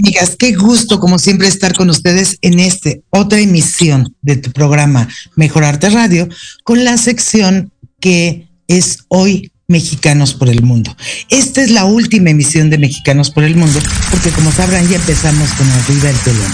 [0.00, 5.08] Amigas, qué gusto como siempre estar con ustedes en este otra emisión de tu programa
[5.36, 6.26] Mejorarte Radio
[6.64, 10.96] con la sección que es hoy Mexicanos por el Mundo.
[11.28, 13.78] Esta es la última emisión de Mexicanos por el Mundo
[14.10, 16.52] porque como sabrán ya empezamos con arriba el telón,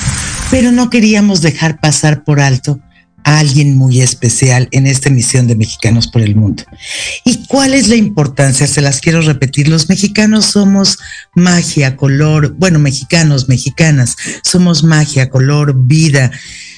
[0.50, 2.80] pero no queríamos dejar pasar por alto
[3.26, 6.62] a alguien muy especial en esta emisión de Mexicanos por el Mundo.
[7.24, 8.68] ¿Y cuál es la importancia?
[8.68, 9.66] Se las quiero repetir.
[9.66, 10.98] Los mexicanos somos
[11.34, 16.30] magia, color, bueno, mexicanos, mexicanas, somos magia, color, vida,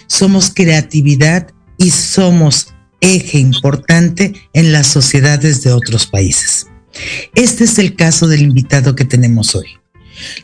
[0.07, 2.69] somos creatividad y somos
[3.03, 6.67] eje importante en las sociedades de otros países.
[7.35, 9.67] Este es el caso del invitado que tenemos hoy.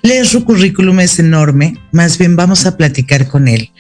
[0.03, 3.73] Leer su currículum es enorme, más bien vamos a platicar con él,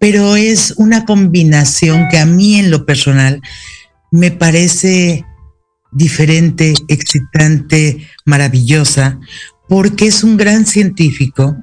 [0.00, 3.42] pero es una combinación que a mí en lo personal
[4.10, 5.24] me parece
[5.92, 9.20] diferente, excitante, maravillosa,
[9.68, 11.56] porque es un gran científico,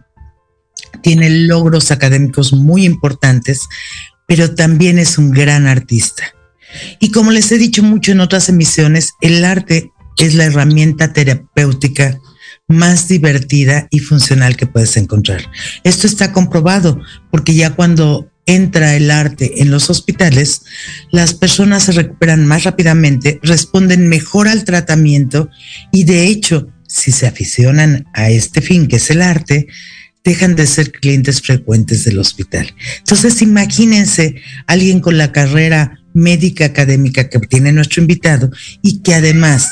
[1.02, 3.68] tiene logros académicos muy importantes,
[4.28, 6.24] pero también es un gran artista.
[7.00, 12.20] Y como les he dicho mucho en otras emisiones, el arte es la herramienta terapéutica
[12.68, 15.50] más divertida y funcional que puedes encontrar.
[15.84, 17.00] Esto está comprobado
[17.32, 20.64] porque ya cuando entra el arte en los hospitales,
[21.12, 25.50] las personas se recuperan más rápidamente, responden mejor al tratamiento
[25.92, 29.68] y de hecho, si se aficionan a este fin que es el arte,
[30.24, 32.74] dejan de ser clientes frecuentes del hospital.
[33.00, 34.36] Entonces, imagínense
[34.66, 38.50] alguien con la carrera médica académica que tiene nuestro invitado
[38.82, 39.70] y que además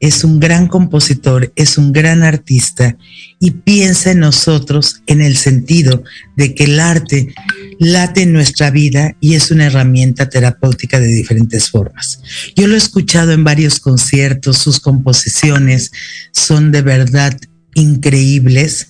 [0.00, 2.96] es un gran compositor, es un gran artista
[3.40, 6.04] y piensa en nosotros en el sentido
[6.36, 7.34] de que el arte
[7.78, 12.20] late en nuestra vida y es una herramienta terapéutica de diferentes formas.
[12.54, 15.90] Yo lo he escuchado en varios conciertos, sus composiciones
[16.32, 17.36] son de verdad
[17.74, 18.88] increíbles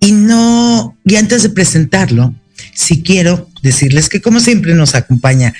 [0.00, 2.34] y no, y antes de presentarlo,
[2.74, 5.54] si quiero decirles que como siempre nos acompaña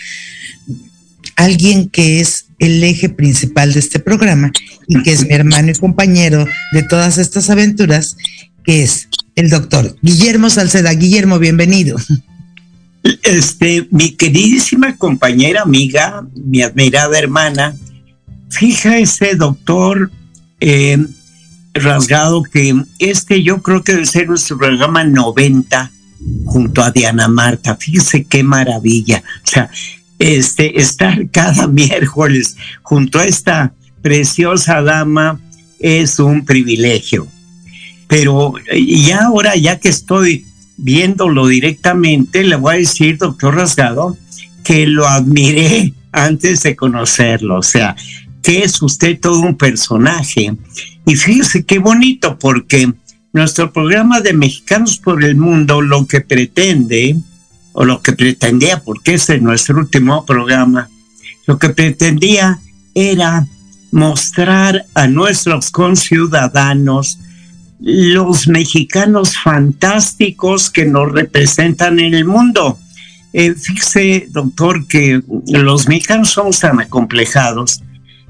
[1.36, 4.52] alguien que es el eje principal de este programa
[4.86, 8.16] y que es mi hermano y compañero de todas estas aventuras,
[8.64, 10.92] que es el doctor Guillermo Salceda.
[10.92, 11.96] Guillermo, bienvenido.
[13.22, 17.76] Este, mi queridísima compañera, amiga, mi admirada hermana,
[18.48, 20.10] fija ese doctor
[21.74, 25.90] rasgado que este yo creo que debe ser nuestro programa 90
[26.46, 27.76] junto a Diana Marta.
[27.76, 29.22] Fíjese qué maravilla.
[29.44, 29.70] O sea,
[30.18, 35.40] este, estar cada miércoles junto a esta preciosa dama
[35.78, 37.26] es un privilegio.
[38.06, 40.46] Pero ya ahora, ya que estoy
[40.76, 44.16] viéndolo directamente, le voy a decir, doctor Rasgado,
[44.62, 47.58] que lo admiré antes de conocerlo.
[47.58, 47.96] O sea,
[48.42, 50.54] que es usted todo un personaje.
[51.06, 52.92] Y fíjese qué bonito, porque
[53.32, 57.16] nuestro programa de Mexicanos por el Mundo lo que pretende
[57.74, 60.88] o lo que pretendía, porque este es nuestro último programa,
[61.46, 62.58] lo que pretendía
[62.94, 63.46] era
[63.90, 67.18] mostrar a nuestros conciudadanos
[67.80, 72.78] los mexicanos fantásticos que nos representan en el mundo.
[73.32, 77.82] Eh, fíjese, doctor, que los mexicanos somos tan acomplejados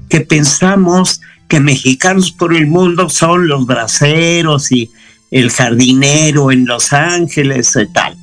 [0.09, 4.89] que pensamos que mexicanos por el mundo son los braceros y
[5.31, 8.17] el jardinero en Los Ángeles y tal.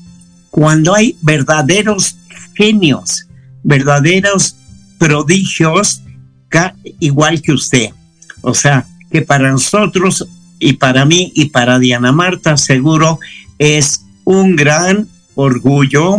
[0.53, 2.15] Cuando hay verdaderos
[2.55, 3.27] genios,
[3.63, 4.55] verdaderos
[4.99, 6.03] prodigios,
[7.01, 7.91] igual que usted.
[8.43, 10.29] O sea, que para nosotros
[10.59, 13.19] y para mí y para Diana Marta seguro
[13.59, 16.19] es un gran orgullo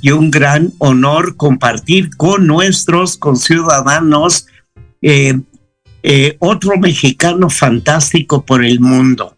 [0.00, 4.46] y un gran honor compartir con nuestros conciudadanos
[5.00, 5.40] eh,
[6.04, 9.36] eh, otro mexicano fantástico por el mundo.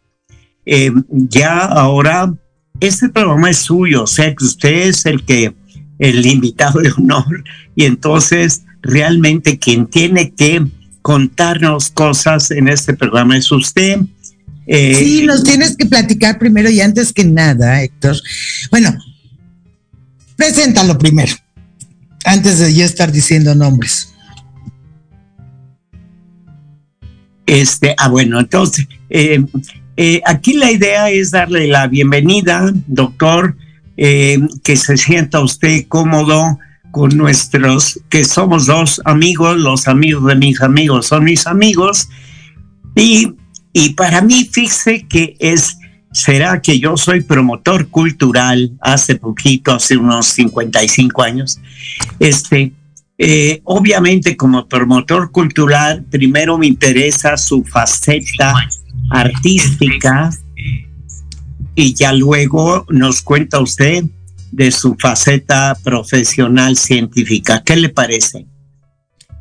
[0.67, 2.35] Eh, ya ahora,
[2.81, 5.55] este programa es suyo, o sea que usted es el que,
[5.99, 7.45] el invitado de honor,
[7.77, 10.67] y entonces realmente quien tiene que
[11.03, 14.01] contarnos cosas en este programa es usted.
[14.67, 18.17] Eh, sí, nos tienes que platicar primero y antes que nada, Héctor.
[18.71, 18.97] Bueno,
[20.37, 21.33] preséntalo primero,
[22.25, 24.09] antes de yo estar diciendo nombres.
[27.47, 29.45] Este, ah, bueno, entonces, eh,
[29.97, 33.57] eh, aquí la idea es darle la bienvenida, doctor,
[33.97, 36.59] eh, que se sienta usted cómodo
[36.91, 42.09] con nuestros, que somos dos amigos, los amigos de mis amigos son mis amigos,
[42.97, 43.35] y,
[43.73, 45.77] y para mí, fíjese que es,
[46.13, 51.61] será que yo soy promotor cultural hace poquito, hace unos 55 años,
[52.19, 52.73] este,
[53.19, 58.55] eh, obviamente como promotor cultural, primero me interesa su faceta
[59.11, 60.31] artística
[61.75, 64.05] y ya luego nos cuenta usted
[64.53, 67.63] de su faceta profesional científica.
[67.65, 68.47] ¿Qué le parece?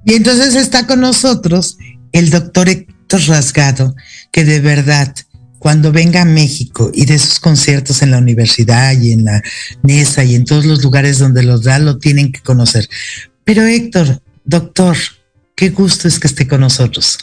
[0.06, 1.78] Y entonces está con nosotros
[2.12, 3.96] el doctor Héctor Rasgado,
[4.32, 5.14] que de verdad,
[5.60, 9.42] cuando venga a México y de sus conciertos en la universidad y en la
[9.84, 12.90] NESA y en todos los lugares donde los da, lo tienen que conocer.
[13.44, 14.98] Pero Héctor, doctor,
[15.56, 17.18] qué gusto es que esté con nosotros.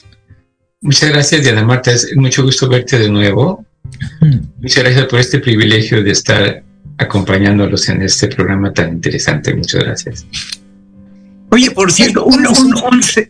[0.82, 1.92] Muchas gracias, Diana Marta.
[1.92, 3.64] Es mucho gusto verte de nuevo.
[4.60, 6.62] Muchas gracias por este privilegio de estar
[6.96, 9.54] acompañándolos en este programa tan interesante.
[9.54, 10.26] Muchas gracias.
[11.50, 12.26] Oye, por cierto,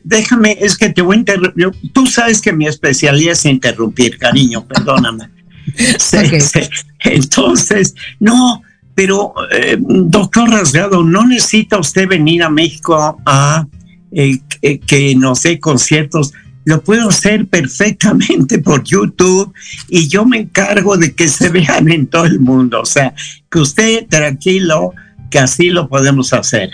[0.05, 1.71] déjame, es que te voy a interrumpir.
[1.93, 5.31] Tú sabes que mi especialidad es interrumpir, cariño, perdóname.
[7.01, 8.63] Entonces, no,
[8.95, 13.67] pero eh, doctor Rasgado, ¿no necesita usted venir a México a
[14.13, 14.39] eh,
[14.87, 16.33] que nos dé conciertos?
[16.65, 19.53] Lo puedo hacer perfectamente por YouTube
[19.89, 22.81] y yo me encargo de que se vean en todo el mundo.
[22.81, 23.15] O sea,
[23.51, 24.93] que usted tranquilo,
[25.31, 26.71] que así lo podemos hacer.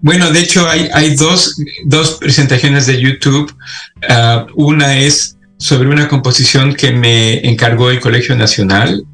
[0.00, 3.52] Bueno, de hecho hay, hay dos, dos presentaciones de YouTube.
[4.08, 9.04] Ah, una es sobre una composición que me encargó el Colegio Nacional,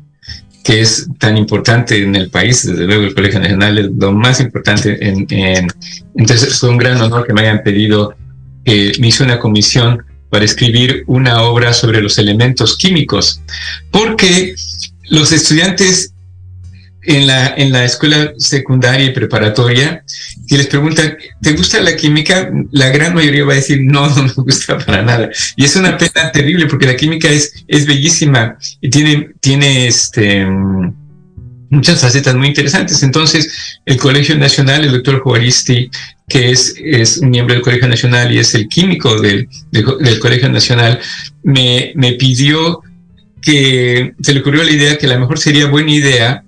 [0.62, 4.40] que es tan importante en el país, desde luego el Colegio Nacional es lo más
[4.40, 4.99] importante.
[5.07, 5.69] En, en
[6.16, 8.14] entonces fue un gran honor que me hayan pedido
[8.64, 10.02] que me hice una comisión
[10.35, 13.41] para escribir una obra sobre los elementos químicos,
[13.93, 14.57] porque
[15.09, 16.12] los estudiantes
[17.03, 22.50] en la, en la escuela secundaria y preparatoria, si les preguntan, ¿te gusta la química?
[22.73, 25.31] La gran mayoría va a decir, no, no me gusta para nada.
[25.55, 30.45] Y es una pena terrible porque la química es, es bellísima y tiene, tiene este,
[31.71, 33.05] muchas facetas muy interesantes.
[33.05, 35.88] Entonces, el Colegio Nacional, el doctor Juaristi,
[36.28, 40.99] que es, es miembro del Colegio Nacional y es el químico del, del, Colegio Nacional,
[41.43, 42.81] me, me pidió
[43.43, 46.45] que se le ocurrió la idea que a lo mejor sería buena idea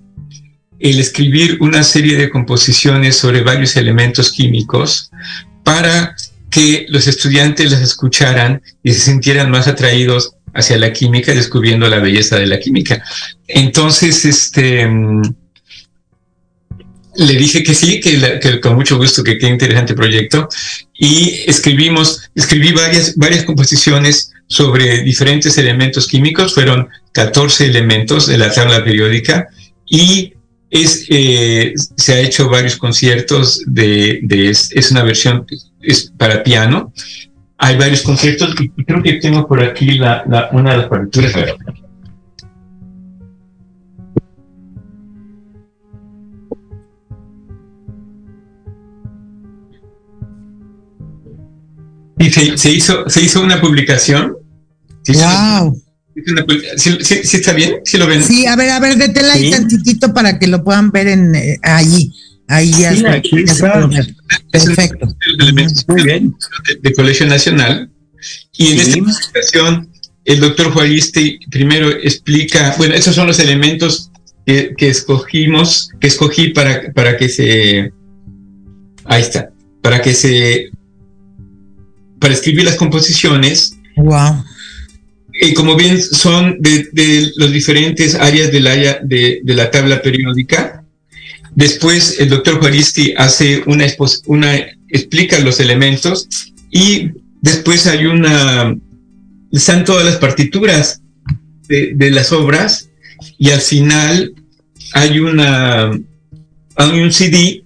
[0.79, 5.11] el escribir una serie de composiciones sobre varios elementos químicos
[5.63, 6.15] para
[6.49, 11.99] que los estudiantes las escucharan y se sintieran más atraídos hacia la química, descubriendo la
[11.99, 13.03] belleza de la química.
[13.47, 15.21] Entonces, este, mm,
[17.17, 20.47] le dije que sí, que, con mucho gusto, que qué interesante proyecto.
[20.93, 28.51] Y escribimos, escribí varias, varias composiciones sobre diferentes elementos químicos, fueron 14 elementos de la
[28.51, 29.47] tabla periódica
[29.89, 30.33] y
[30.69, 35.45] eh, se ha hecho varios conciertos de, es, una versión
[36.17, 36.93] para piano
[37.57, 41.33] hay varios conciertos y creo que tengo por aquí la, una de las partituras.
[52.19, 54.35] Y se, se, hizo, se hizo una publicación.
[55.07, 55.81] ¡Wow!
[56.77, 56.97] ¿Sí,
[57.37, 57.75] está bien?
[57.85, 58.23] ¿Sí lo ven?
[58.23, 61.57] Sí, a ver, a ver, détela ahí tantitito para que lo puedan ver en eh,
[61.61, 62.11] allí.
[62.47, 63.03] Ahí ya, Sí,
[63.45, 63.89] está.
[63.89, 64.07] Ya.
[64.51, 65.05] Perfecto.
[65.87, 66.35] Muy bien.
[66.67, 67.91] de, de Colegio Nacional.
[68.57, 68.99] Y en Sí.
[68.99, 69.91] esta presentación,
[70.25, 74.09] el doctor Juaristi primero explica, bueno, esos son los elementos
[74.45, 77.91] que, que escogimos, que escogí para, para que se,
[79.05, 79.49] ahí está,
[79.81, 80.69] para que se,
[82.19, 83.77] para escribir las composiciones.
[83.95, 84.43] Wow.
[85.39, 90.01] Y como bien son de, de los diferentes áreas del área de, de la tabla
[90.01, 90.83] periódica.
[91.55, 93.85] Después el doctor Juaristi hace una,
[94.25, 94.55] una,
[94.89, 96.27] explica los elementos
[96.71, 98.75] y después hay una,
[99.51, 101.01] están todas las partituras
[101.67, 102.89] de, de las obras
[103.37, 104.33] y al final
[104.93, 105.91] hay una,
[106.75, 107.63] hay un CD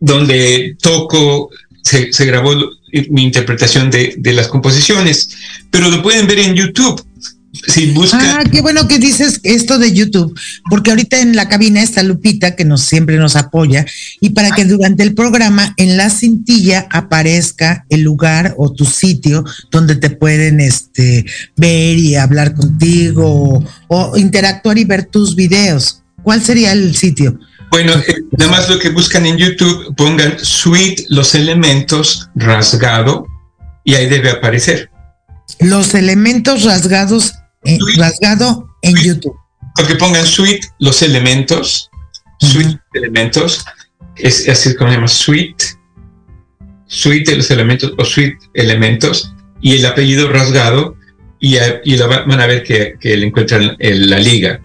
[0.00, 1.50] donde toco,
[1.82, 2.54] se, se grabó
[3.10, 5.30] mi interpretación de, de las composiciones,
[5.70, 7.04] pero lo pueden ver en YouTube.
[7.68, 10.38] Si buscan, Ah, qué bueno que dices esto de YouTube,
[10.68, 13.86] porque ahorita en la cabina está Lupita, que nos siempre nos apoya,
[14.20, 19.42] y para que durante el programa en la cintilla aparezca el lugar o tu sitio
[19.70, 21.24] donde te pueden este,
[21.56, 26.02] ver y hablar contigo o interactuar y ver tus videos.
[26.22, 27.38] ¿Cuál sería el sitio?
[27.70, 33.26] Bueno, eh, nada más lo que buscan en YouTube, pongan suite los elementos rasgado
[33.84, 34.90] y ahí debe aparecer.
[35.60, 39.08] Los elementos rasgados, eh, rasgado en Suite.
[39.08, 39.36] YouTube.
[39.74, 41.90] Porque pongan suite los elementos,
[42.40, 43.64] suite elementos,
[44.16, 45.64] es así como se llama suite,
[46.86, 50.96] suite de los elementos o suite elementos y el apellido rasgado
[51.40, 54.60] y, y lo va- van a ver que, que le encuentran el- la liga.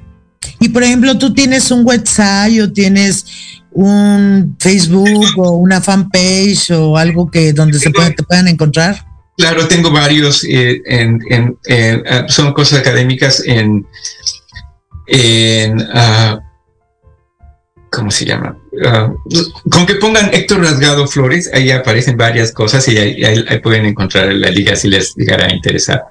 [0.59, 3.25] Y por ejemplo, tú tienes un website o tienes
[3.71, 9.05] un Facebook o una fanpage o algo que donde se puede, te puedan encontrar.
[9.37, 13.87] Claro, tengo varios, eh, en, en- en, ah, son cosas académicas en,
[15.07, 16.39] en ah,
[17.91, 18.57] ¿cómo se llama?
[18.85, 19.11] Ah,
[19.69, 23.85] con que pongan Héctor Rasgado Flores, ahí aparecen varias cosas y ahí, ahí- ahí pueden
[23.85, 26.03] encontrar la liga si les llegara a interesar.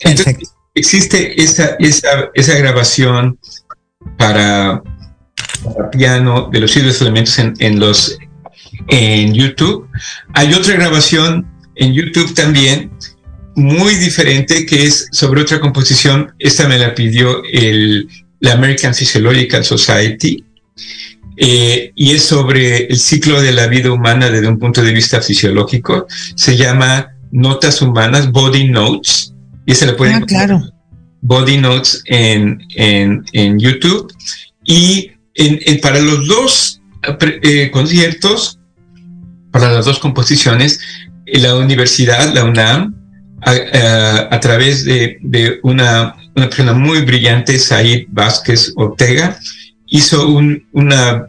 [0.00, 0.53] Entonces, Perfecto.
[0.74, 3.38] Existe esa, esa, esa grabación
[4.18, 4.82] para,
[5.64, 8.18] para piano de los sitios elementos en, en los
[8.88, 9.88] en YouTube.
[10.34, 12.90] Hay otra grabación en YouTube también
[13.56, 16.34] muy diferente que es sobre otra composición.
[16.38, 18.08] Esta me la pidió el,
[18.40, 20.44] la American Physiological Society
[21.36, 25.20] eh, y es sobre el ciclo de la vida humana desde un punto de vista
[25.20, 26.06] fisiológico.
[26.36, 29.33] Se llama Notas Humanas, Body Notes.
[29.66, 30.62] Y se la pueden Ah, claro.
[31.22, 34.12] Body Notes en, en, en YouTube.
[34.64, 38.58] Y en, en- para los dos eh, eh, conciertos,
[39.50, 40.80] para las dos composiciones,
[41.26, 42.94] eh, la universidad, la UNAM,
[43.42, 49.38] a, a- a través de, de una, una persona muy brillante, Said Vázquez Ortega,
[49.86, 51.28] hizo un, una,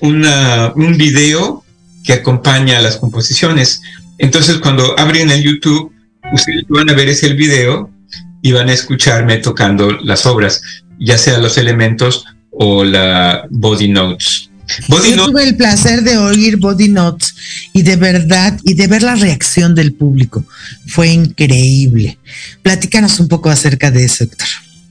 [0.00, 1.64] una, un video
[2.04, 3.82] que acompaña a las composiciones.
[4.18, 5.92] Entonces, cuando abren el YouTube,
[6.32, 7.90] ustedes van a ver ese video
[8.42, 10.60] y van a escucharme tocando las obras,
[10.98, 14.50] ya sea los elementos o la body notes.
[14.88, 17.34] Body Yo notes, tuve el placer de oír Body Notes
[17.72, 20.44] y de verdad, y de ver la reacción del público.
[20.86, 22.18] Fue increíble.
[22.62, 24.46] Platícanos un poco acerca de eso, Héctor.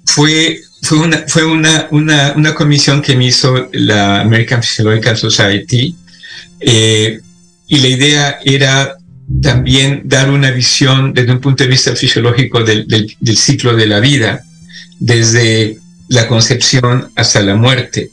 [0.06, 5.96] fue, fue, una, fue una, una, una comisión que me hizo la American Physiological Society
[6.60, 7.20] eh,
[7.68, 8.98] y la idea era
[9.42, 12.88] también dar una visión desde un punto de vista fisiológico del,
[13.36, 14.42] ciclo de la vida,
[15.00, 18.10] desde la concepción hasta la muerte.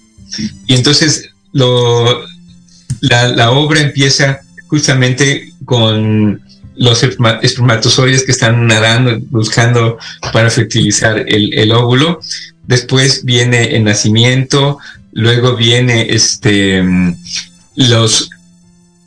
[0.66, 6.42] Y entonces la, obra empieza justamente con
[6.76, 9.98] los esperma- espermatozoides que están nadando, buscando
[10.32, 12.20] para fertilizar el, óvulo.
[12.66, 14.78] Después viene el nacimiento,
[15.12, 16.82] luego viene este,
[17.76, 18.30] los,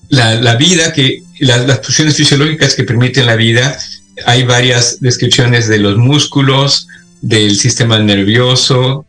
[0.07, 3.77] la, la vida, que, la- las funciones fisiológicas que permiten la vida.
[4.25, 6.87] Hay varias descripciones de los músculos,
[7.21, 9.05] del sistema nervioso,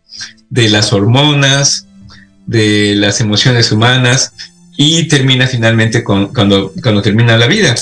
[0.50, 1.86] de las hormonas,
[2.46, 4.32] de las emociones humanas
[4.76, 7.74] y termina finalmente con, cuando, cuando termina la vida.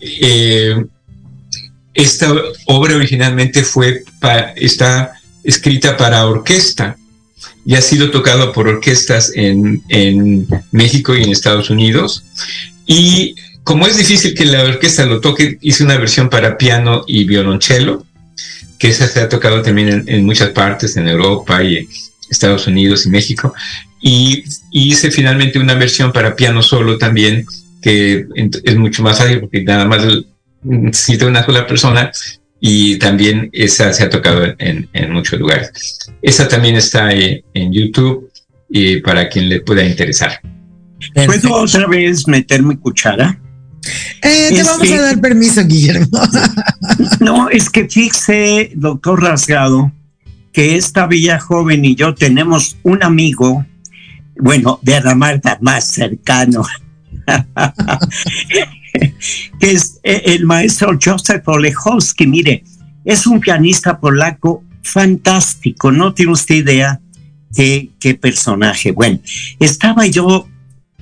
[0.00, 0.84] Eh,
[1.94, 2.32] esta
[2.66, 4.04] obra originalmente fue
[4.56, 5.12] está
[5.44, 6.96] escrita para orquesta
[7.64, 12.22] y ha sido tocado por orquestas en, en México y en Estados Unidos.
[12.86, 13.34] Y
[13.66, 18.06] como es difícil que la orquesta lo toque, hice una versión para piano y violonchelo,
[18.78, 21.88] que esa se ha tocado también en, en muchas partes, en Europa y en
[22.30, 23.52] Estados Unidos y México.
[24.00, 27.44] Y, y hice finalmente una versión para piano solo también,
[27.82, 28.26] que
[28.62, 30.06] es mucho más fácil porque nada más
[30.62, 32.12] necesita una sola persona
[32.60, 35.98] y también esa se ha tocado en, en muchos lugares.
[36.22, 38.30] Esa también está eh, en YouTube
[38.70, 40.40] y para quien le pueda interesar.
[41.12, 43.40] ¿Puedo otra vez meter mi cuchara?
[44.22, 46.18] Eh, te vamos a dar permiso, Guillermo.
[47.20, 49.92] no, es que fíjese, doctor Rasgado,
[50.52, 53.64] que esta bella joven y yo tenemos un amigo,
[54.38, 56.64] bueno, de Ana Marta más cercano,
[59.60, 62.26] que es eh, el maestro Joseph Olechowski.
[62.26, 62.64] Mire,
[63.04, 67.00] es un pianista polaco fantástico, no tiene usted idea
[67.54, 68.92] qué, qué personaje.
[68.92, 69.20] Bueno,
[69.60, 70.48] estaba yo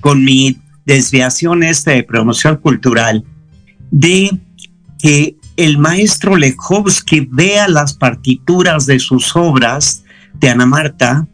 [0.01, 3.23] con mi desviación esta de promoción cultural
[3.91, 4.37] de
[4.99, 11.27] que el maestro Lechowski vea las partituras de sus obras de Ana Marta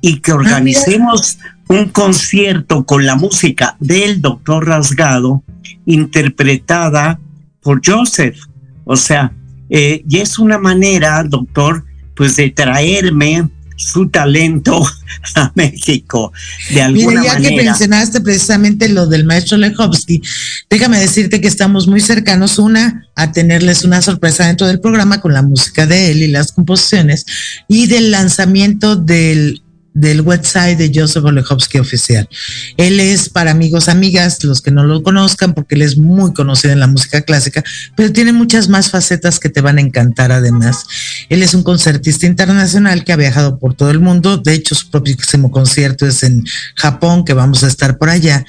[0.00, 5.42] y que organicemos un concierto con la música del doctor Rasgado
[5.84, 7.20] interpretada
[7.60, 8.38] por Joseph.
[8.84, 9.32] O sea,
[9.68, 11.84] eh, y es una manera, doctor,
[12.16, 13.48] pues de traerme
[13.80, 14.86] su talento
[15.34, 16.32] a México
[16.70, 20.22] de alguna Mira, ya que mencionaste precisamente lo del maestro Lechowski,
[20.68, 25.32] déjame decirte que estamos muy cercanos, una, a tenerles una sorpresa dentro del programa con
[25.32, 27.24] la música de él y las composiciones,
[27.68, 29.62] y del lanzamiento del
[30.00, 32.28] del website de Joseph Olechowski Oficial.
[32.76, 36.72] Él es para amigos, amigas, los que no lo conozcan, porque él es muy conocido
[36.72, 37.62] en la música clásica,
[37.96, 40.86] pero tiene muchas más facetas que te van a encantar además.
[41.28, 44.38] Él es un concertista internacional que ha viajado por todo el mundo.
[44.38, 46.44] De hecho, su próximo concierto es en
[46.76, 48.44] Japón, que vamos a estar por allá.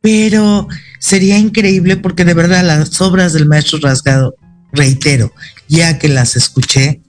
[0.00, 0.68] Pero
[1.00, 4.36] sería increíble porque de verdad las obras del maestro Rasgado,
[4.72, 5.32] reitero,
[5.68, 7.00] ya que las escuché,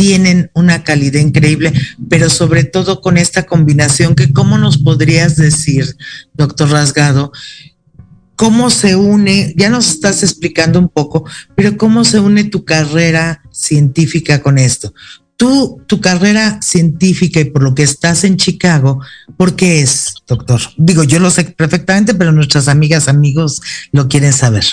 [0.00, 1.74] tienen una calidad increíble,
[2.08, 5.94] pero sobre todo con esta combinación que, ¿cómo nos podrías decir,
[6.32, 7.32] doctor Rasgado?
[8.34, 9.52] ¿Cómo se une?
[9.58, 14.94] Ya nos estás explicando un poco, pero ¿cómo se une tu carrera científica con esto?
[15.36, 19.02] Tú, tu carrera científica y por lo que estás en Chicago,
[19.36, 20.62] ¿por qué es, doctor?
[20.78, 23.60] Digo, yo lo sé perfectamente, pero nuestras amigas, amigos
[23.92, 24.64] lo quieren saber.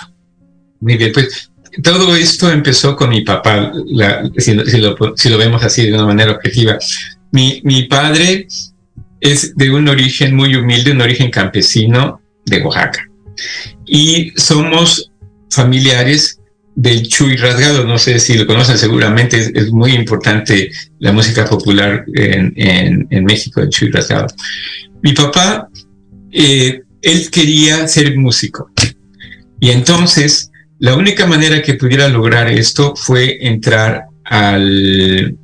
[0.80, 1.52] Muy bien, pues
[1.84, 3.72] todo esto empezó con mi papá,
[4.38, 6.78] si, lo, vemos así de una manera objetiva.
[7.32, 8.48] Mi, padre
[9.20, 13.02] es de un origen muy humilde, un origen campesino de Oaxaca.
[13.86, 15.12] Y somos
[15.50, 16.40] familiares
[16.76, 22.06] del Chuy Rasgado, no sé si lo conocen seguramente, es, muy importante la música popular
[22.14, 22.54] en,
[23.10, 24.28] en, México, el Chuy Rasgado.
[25.02, 25.70] Mi papá,
[26.32, 28.70] eh, él quería ser músico.
[29.60, 35.36] Y entonces la única manera que pudiera lograr esto fue entrar al,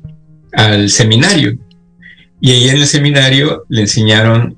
[0.52, 1.58] al seminario.
[2.40, 4.56] Y ahí en el seminario le enseñaron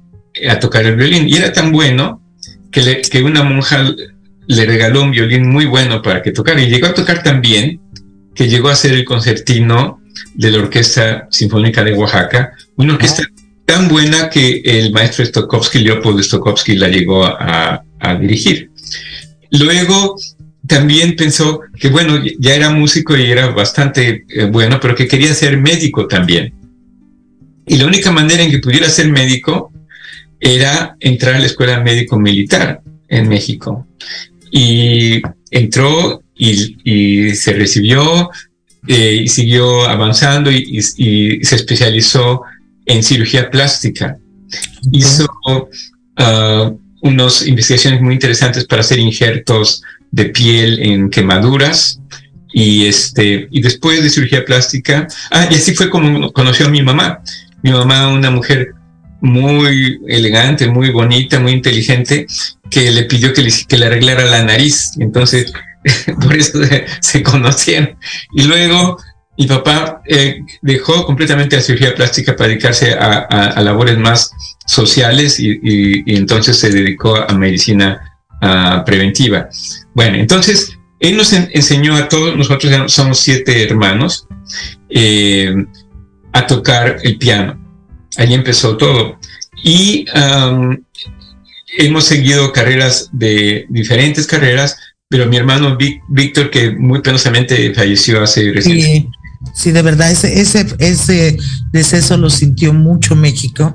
[0.48, 1.28] a tocar el violín.
[1.28, 2.20] Y era tan bueno
[2.70, 3.84] que, que una monja
[4.46, 6.60] le regaló un violín muy bueno para que tocara.
[6.60, 7.80] Y llegó a tocar tan bien
[8.34, 10.00] que llegó a ser el concertino
[10.34, 12.52] de la Orquesta Sinfónica de Oaxaca.
[12.76, 13.22] Una orquesta
[13.64, 18.70] tan buena que el maestro Stokowski, Leopold Stokowski, la llegó a, a dirigir.
[19.50, 20.16] Luego
[20.66, 25.34] también pensó que, bueno, ya era músico y era bastante eh, bueno, pero que quería
[25.34, 26.54] ser médico también.
[27.66, 29.72] Y la única manera en que pudiera ser médico
[30.40, 33.86] era entrar a la escuela médico militar en México.
[34.50, 38.30] Y entró y, se recibió
[38.86, 42.42] eh, y siguió avanzando y, se especializó
[42.84, 44.16] en cirugía plástica.
[44.92, 45.26] Hizo
[46.18, 49.82] uh, unas investigaciones muy interesantes para hacer injertos
[50.16, 52.00] de piel en quemaduras
[52.50, 56.82] y este y después de cirugía plástica ah y así fue como conoció a mi
[56.82, 57.20] mamá.
[57.62, 58.70] Mi mamá una mujer
[59.20, 62.26] muy elegante muy bonita muy inteligente
[62.70, 64.92] que le pidió que le, que le arreglara la nariz.
[64.98, 65.52] Entonces
[66.22, 66.60] por eso
[67.00, 67.98] se, conocieron.
[68.32, 68.96] Y luego
[69.36, 74.30] mi papá eh, dejó completamente la cirugía plástica para dedicarse a, labores más
[74.66, 79.48] sociales y, y, entonces se dedicó a medicina uh, preventiva.
[79.94, 84.26] Bueno, entonces, él nos enseñó a todos, nosotros somos siete hermanos,
[84.88, 85.54] eh,
[86.32, 87.58] a tocar el piano.
[88.16, 89.18] Ahí empezó todo.
[89.62, 90.06] Y
[91.78, 94.76] hemos seguido carreras de diferentes carreras,
[95.08, 95.76] pero mi hermano
[96.08, 98.52] Víctor, que muy penosamente falleció hace
[99.56, 101.38] Sí, de verdad, ese, ese, ese
[101.72, 103.74] deceso lo sintió mucho México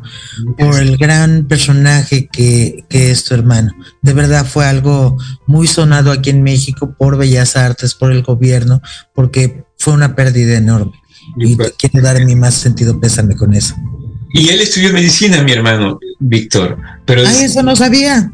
[0.55, 3.71] por el gran personaje que, que, es tu hermano.
[4.03, 5.17] De verdad fue algo
[5.47, 8.79] muy sonado aquí en México por Bellas Artes, por el gobierno,
[9.15, 10.93] porque fue una pérdida enorme.
[11.37, 13.73] Y quiero dar mi más sentido pésame con eso.
[14.33, 16.77] Y él estudió medicina, mi hermano Víctor.
[17.05, 18.31] Pero ah, eso no sabía.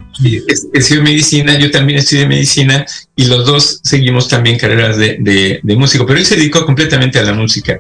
[0.74, 6.06] Estudió medicina, yo también estudié medicina y los dos seguimos también carreras de, de, músico,
[6.06, 7.80] pero él se dedicó completamente a la música.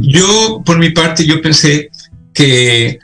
[0.00, 1.90] Yo, por mi parte, yo pensé
[2.34, 2.98] que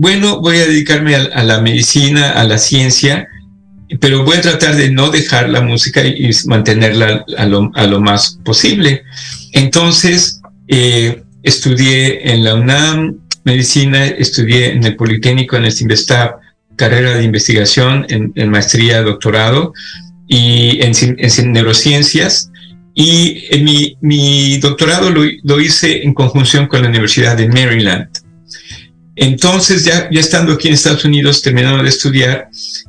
[0.00, 3.26] bueno, voy a dedicarme a, la medicina, a la ciencia,
[3.98, 9.02] pero voy a tratar de no dejar la música y, mantenerla a lo, más posible.
[9.54, 16.36] Entonces, eh, estudié en la UNAM medicina, estudié en el Politécnico, en el CIMBESTAB,
[16.76, 19.72] carrera de investigación en, maestría, doctorado
[20.26, 22.50] y en, neurociencias.
[22.94, 28.08] Y en mi, doctorado lo, hice en conjunción con la Universidad de Maryland.
[29.16, 32.48] Entonces, ya, ya estando aquí en Estados Unidos, terminando de estudiar,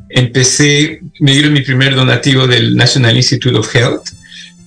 [0.10, 4.10] empecé, me dieron mi primer donativo del National Institute of Health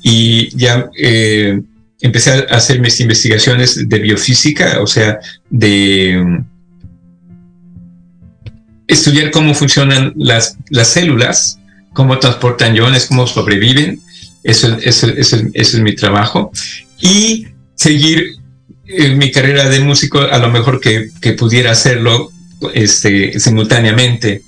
[0.02, 1.60] y ya eh,
[2.02, 6.42] empecé a hacer mis investigaciones de biofísica, o sea, de
[8.88, 11.58] estudiar cómo funcionan las, las células,
[11.94, 14.00] cómo transportan iones, cómo sobreviven.
[14.42, 16.50] Eso, eso, eso, es mi trabajo.
[17.00, 18.34] Y seguir
[18.86, 22.32] eh, mi carrera de músico a lo mejor que, que pudiera hacerlo
[22.74, 24.42] este, simultáneamente.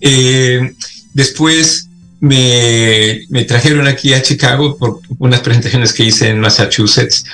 [0.00, 0.72] Eh,
[1.14, 1.89] después
[2.20, 7.24] me, me, trajeron aquí a Chicago por unas presentaciones que hice en Massachusetts.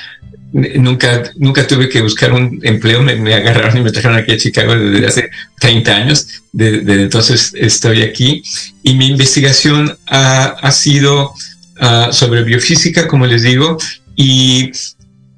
[0.53, 4.75] Nunca, nunca tuve que buscar un empleo, me, agarraron y me trajeron aquí a Chicago
[4.75, 8.43] desde hace 30 años, desde entonces estoy aquí.
[8.83, 11.35] Y mi investigación ha, sido
[11.81, 13.77] ah, sobre biofísica, como les digo,
[14.15, 14.71] y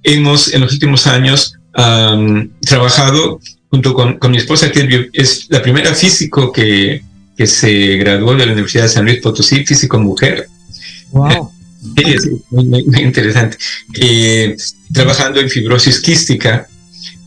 [0.05, 1.55] hemos en los últimos años
[2.63, 7.03] trabajado junto con, mi esposa, que es la primera físico que,
[7.39, 10.49] que se graduó de la Universidad de San Luis Potosí, físico mujer.
[11.13, 11.53] Wow.
[12.51, 13.57] Muy, interesante.
[13.95, 14.57] Eh,
[14.93, 16.67] trabajando en fibrosis quística,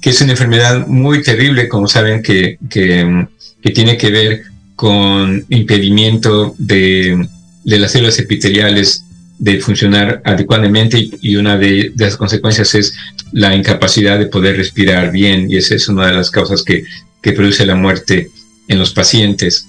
[0.02, 3.28] que es una enfermedad muy terrible, como saben, que, que,
[3.74, 4.42] tiene que ver
[4.76, 7.28] con impedimento de,
[7.64, 9.06] de, las células epiteliales
[9.38, 12.96] de funcionar adecuadamente y, una de, las consecuencias es
[13.32, 16.84] la incapacidad de poder respirar bien y esa es una de las causas que,
[17.22, 18.30] que produce la muerte
[18.68, 19.68] en los pacientes.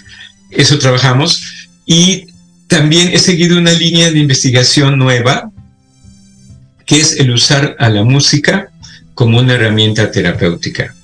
[0.52, 1.42] Eso trabajamos
[1.86, 2.26] y
[2.66, 5.50] también he seguido una línea de investigación nueva,
[6.86, 8.70] que es el usar a la música
[9.14, 10.94] como una herramienta terapéutica.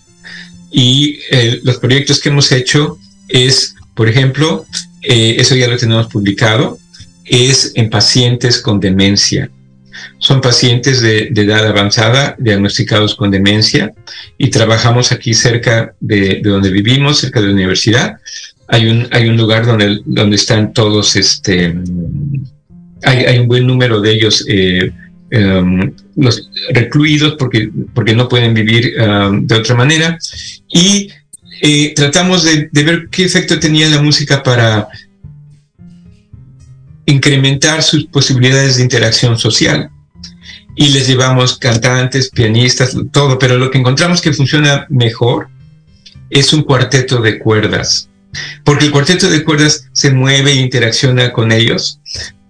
[0.70, 4.66] Y eh, los proyectos que hemos hecho es, por ejemplo,
[5.02, 6.78] eh, eso ya lo tenemos publicado,
[7.24, 9.50] es en pacientes con demencia.
[10.18, 13.92] Son pacientes de, edad avanzada, diagnosticados con demencia,
[14.36, 18.16] y trabajamos aquí cerca de, de donde vivimos, cerca de la universidad,
[18.68, 21.74] hay un, lugar donde, están todos, este,
[23.02, 24.92] hay, un buen número de ellos eh,
[25.30, 25.94] em,
[26.70, 27.70] recluidos porque,
[28.14, 30.18] no pueden vivir em, de otra manera.
[30.68, 31.10] Y
[31.62, 34.88] eh, tratamos de, ver qué efecto tenía la música para
[37.06, 39.88] incrementar sus posibilidades de interacción social.
[40.76, 45.48] Y les llevamos cantantes, pianistas, todo, pero lo que encontramos que funciona mejor
[46.28, 48.08] es un cuarteto de cuerdas
[48.64, 52.00] porque el cuarteto de cuerdas se mueve e interacciona con ellos.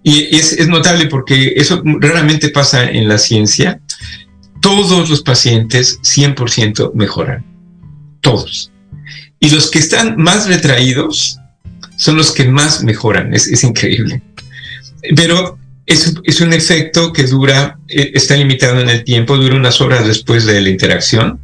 [0.02, 3.80] Y es, notable porque eso raramente pasa en la ciencia.
[4.60, 7.44] Todos los pacientes 100% mejoran.
[8.20, 8.72] Todos.
[9.40, 11.38] Y los que están más retraídos
[11.96, 13.34] son los que más mejoran.
[13.34, 14.22] Es, increíble.
[15.14, 20.06] Pero es, un efecto que dura, eh, está limitado en el tiempo, dura unas horas
[20.06, 21.40] después de la interacción.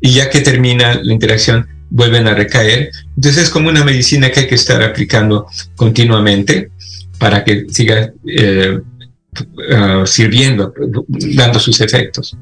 [0.00, 2.90] Y ya que termina la interacción, vuelven a recaer.
[3.16, 6.70] Entonces es como una medicina que hay que estar aplicando continuamente
[7.18, 8.80] para que siga eh,
[9.70, 10.72] ah, sirviendo,
[11.08, 12.36] dando sus efectos.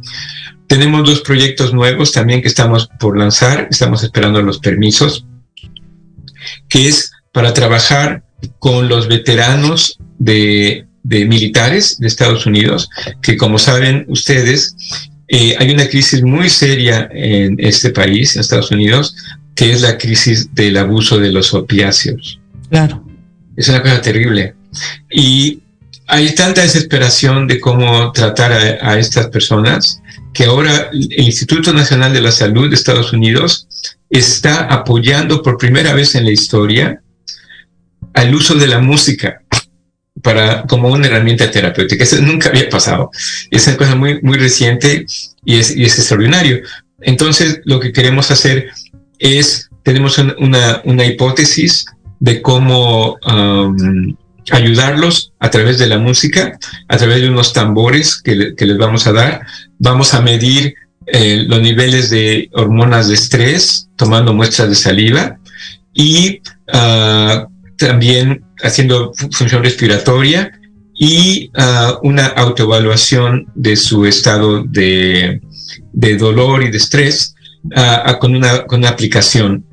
[0.68, 5.26] Tenemos dos proyectos nuevos también que estamos por lanzar, estamos esperando los permisos,
[6.68, 8.22] que es para trabajar
[8.60, 12.88] con los veteranos de, de militares de Estados Unidos,
[13.20, 14.76] que como saben ustedes,
[15.32, 19.14] eh, hay una crisis muy seria en este país, en Estados Unidos,
[19.60, 22.40] que es la crisis del abuso de los opiáceos.
[22.70, 23.04] Claro.
[23.58, 24.54] Es una cosa terrible.
[25.10, 25.60] Y
[26.06, 30.00] hay tanta desesperación de cómo tratar a, estas personas
[30.32, 33.68] que ahora el Instituto Nacional de la Salud de Estados Unidos
[34.08, 37.02] está apoyando por primera vez en la historia
[38.14, 39.42] al uso de la música
[40.22, 42.04] para como una herramienta terapéutica.
[42.04, 43.10] Eso nunca había pasado.
[43.50, 45.04] Es una cosa muy, muy reciente
[45.44, 46.62] y es, y es extraordinario.
[47.02, 48.70] Entonces, lo que queremos hacer
[49.20, 51.86] es, tenemos una, una hipótesis
[52.18, 53.16] de cómo
[54.50, 59.06] ayudarlos a través de la música, a través de unos tambores que, que les vamos
[59.06, 59.46] a dar.
[59.78, 60.74] Vamos a medir
[61.06, 65.38] eh, los niveles de hormonas de estrés tomando muestras de saliva
[65.92, 66.40] y
[66.72, 70.52] uh, también haciendo función respiratoria
[70.94, 75.40] y uh, una autoevaluación de su estado de,
[75.92, 77.34] de dolor y de estrés
[78.18, 79.64] con, una, con, una, aplicación.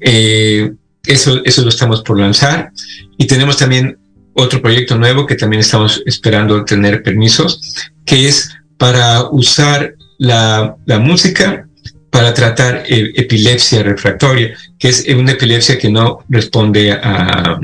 [0.00, 0.72] Eh,
[1.04, 2.70] eso, eso lo estamos por lanzar
[3.16, 3.98] y tenemos también
[4.34, 10.98] otro proyecto nuevo que también estamos esperando tener permisos, que es para usar la, la
[10.98, 11.66] música
[12.10, 17.58] para tratar e, epilepsia refractoria, que es una epilepsia que no responde a,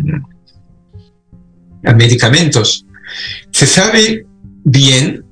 [1.85, 2.87] a medicamentos.
[3.51, 4.27] Se sabe
[4.65, 5.24] bien,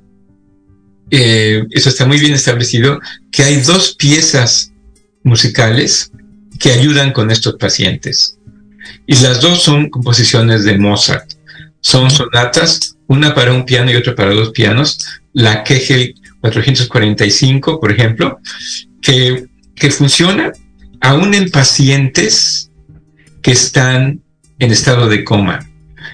[1.14, 2.98] eh, eso está muy bien establecido,
[3.30, 4.72] que hay dos piezas
[5.22, 6.10] musicales
[6.58, 8.38] que ayudan con estos pacientes.
[9.06, 11.30] Y las dos son composiciones de Mozart.
[11.82, 14.98] Son sonatas, una para un piano y otra para dos pianos,
[15.34, 18.40] la Kegel 445, por ejemplo,
[19.02, 19.44] que,
[19.74, 20.52] que funciona
[21.02, 22.70] aún en pacientes
[23.42, 24.22] que están
[24.58, 25.58] en estado de coma.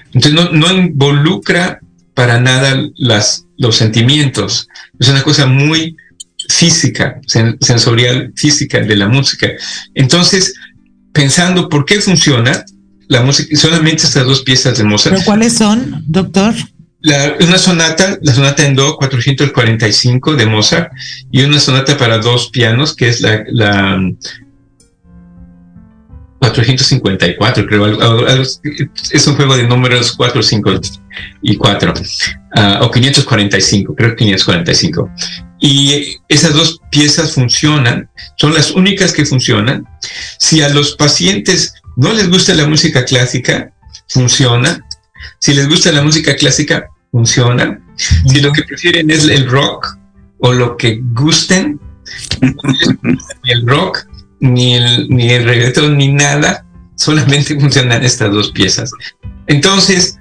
[0.07, 1.79] Entonces no, no involucra
[2.19, 4.67] para nada las, los sentimientos.
[4.99, 5.95] Es una cosa muy
[6.49, 9.47] física, sensorial física de la música.
[9.95, 10.53] Entonces,
[11.13, 12.65] pensando por qué funciona
[13.07, 15.15] la música, solamente estas dos piezas de Mozart.
[15.15, 16.53] ¿Pero cuáles son, doctor?
[17.39, 20.91] una sonata, la sonata en Do 445 de Mozart
[21.31, 23.97] y una sonata para dos pianos que es la, la
[26.39, 28.41] 454, creo.
[29.11, 30.81] Es un juego de números 4, 5
[31.41, 31.93] y 4.
[32.55, 35.09] Ah, o 545, creo que 545.
[35.59, 39.85] Y esas dos piezas funcionan, son las únicas que funcionan.
[40.37, 43.73] Si a los pacientes no les gusta la música clásica,
[44.07, 44.85] funciona.
[45.39, 47.81] Si les gusta la música clásica, funciona.
[47.97, 49.97] Si lo que prefieren es el rock
[50.39, 51.79] o lo que gusten,
[53.43, 54.07] el rock,
[54.39, 58.91] ni el, ni el reggaetón, ni nada, solamente funcionan estas dos piezas.
[59.47, 60.19] Entonces,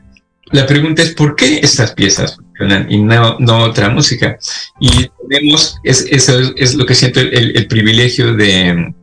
[0.51, 4.39] la pregunta es, ¿por qué estas piezas funcionan y no, no otra música?
[4.81, 8.95] Y tenemos, es, eso es, lo que siento el, privilegio de,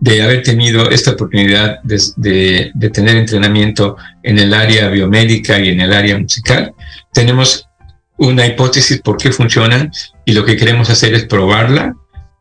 [0.00, 5.80] de haber tenido esta oportunidad de, de, tener entrenamiento en el área biomédica y en
[5.80, 6.74] el área musical.
[7.12, 7.68] Tenemos
[8.16, 9.92] una hipótesis por qué funcionan
[10.24, 11.94] y lo que queremos hacer es probarla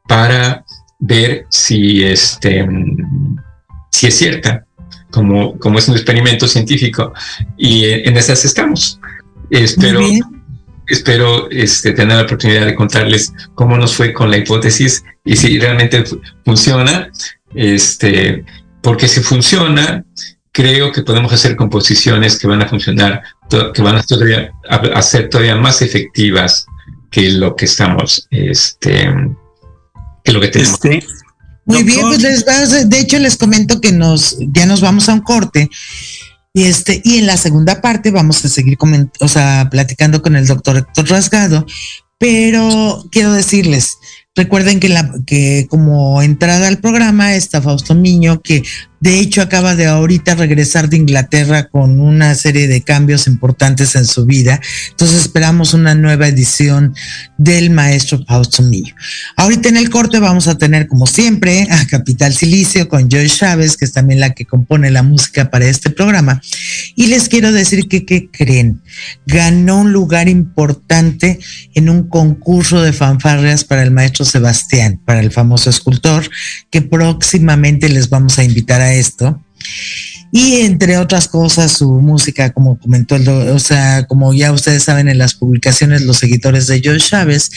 [0.08, 0.66] para
[1.00, 2.68] ver si, este,
[3.92, 4.66] si es cierta,
[5.10, 7.14] como, como es un experimento científico.
[7.58, 9.00] Y en esas estamos.
[9.50, 10.02] Espero,
[10.88, 15.60] espero este, tener la oportunidad de contarles cómo nos fue con la hipótesis y si
[15.60, 16.04] realmente
[16.46, 17.10] funciona.
[17.56, 18.46] Este,
[18.82, 20.04] porque si funciona,
[20.52, 23.24] creo que podemos hacer composiciones que van a funcionar,
[23.74, 24.04] que van a,
[24.94, 26.66] a ser todavía más efectivas
[27.10, 29.12] que lo que estamos este,
[30.26, 30.74] lo que tenemos.
[30.74, 31.04] Este,
[31.66, 35.22] muy bien, pues les de hecho les comento que nos ya nos vamos a un
[35.22, 35.70] corte.
[36.54, 38.78] Y este, y en la segunda parte vamos a seguir
[39.20, 41.66] o sea, platicando con el doctor Héctor Rasgado,
[42.18, 43.98] pero quiero decirles,
[44.36, 48.64] recuerden que la que como entrada al programa está Fausto Miño, que
[49.00, 54.06] de hecho, acaba de ahorita regresar de Inglaterra con una serie de cambios importantes en
[54.06, 54.60] su vida.
[54.90, 56.94] Entonces esperamos una nueva edición
[57.38, 58.94] del maestro Fausto Millo.
[59.38, 63.78] Ahorita en el corte vamos a tener, como siempre, a Capital Silicio con Joy Chávez,
[63.78, 66.42] que es también la que compone la música para este programa.
[66.96, 68.82] Y les quiero decir que, ¿qué creen?
[69.26, 71.40] Ganó un lugar importante
[71.74, 76.30] en un concurso de fanfarrias para el maestro Sebastián, para el famoso escultor,
[76.70, 79.42] que próximamente les vamos a invitar a esto.
[80.32, 85.10] Y entre otras cosas, su música, como comentó el, o sea, como ya ustedes saben
[85.10, 87.50] en las publicaciones, los seguidores de Joe Chávez,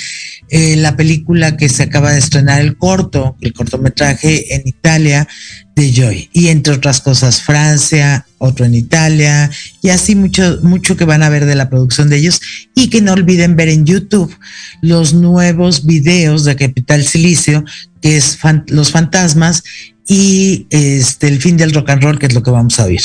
[0.48, 5.28] eh, la película que se acaba de estrenar, el corto, el cortometraje en Italia
[5.76, 6.30] de Joy.
[6.32, 9.50] Y entre otras cosas, Francia, otro en Italia,
[9.82, 12.40] y así mucho, mucho que van a ver de la producción de ellos.
[12.74, 14.34] Y que no olviden ver en YouTube
[14.80, 17.64] los nuevos videos de Capital Silicio,
[18.00, 19.62] que es Los Fantasmas,
[20.06, 23.02] y este, el fin del rock and roll, que es lo que vamos a oír.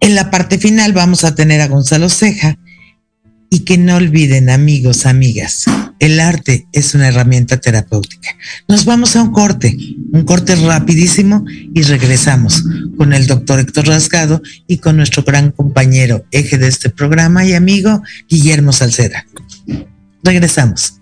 [0.00, 2.58] En la parte final vamos a tener a Gonzalo Ceja
[3.50, 5.64] y que no olviden amigos, amigas,
[6.00, 8.30] el arte es una herramienta terapéutica.
[8.68, 9.76] Nos vamos a un corte,
[10.12, 12.62] un corte rapidísimo y regresamos
[12.96, 17.54] con el doctor Héctor Rasgado y con nuestro gran compañero eje de este programa y
[17.54, 19.26] amigo Guillermo Salceda.
[20.22, 20.94] Regresamos.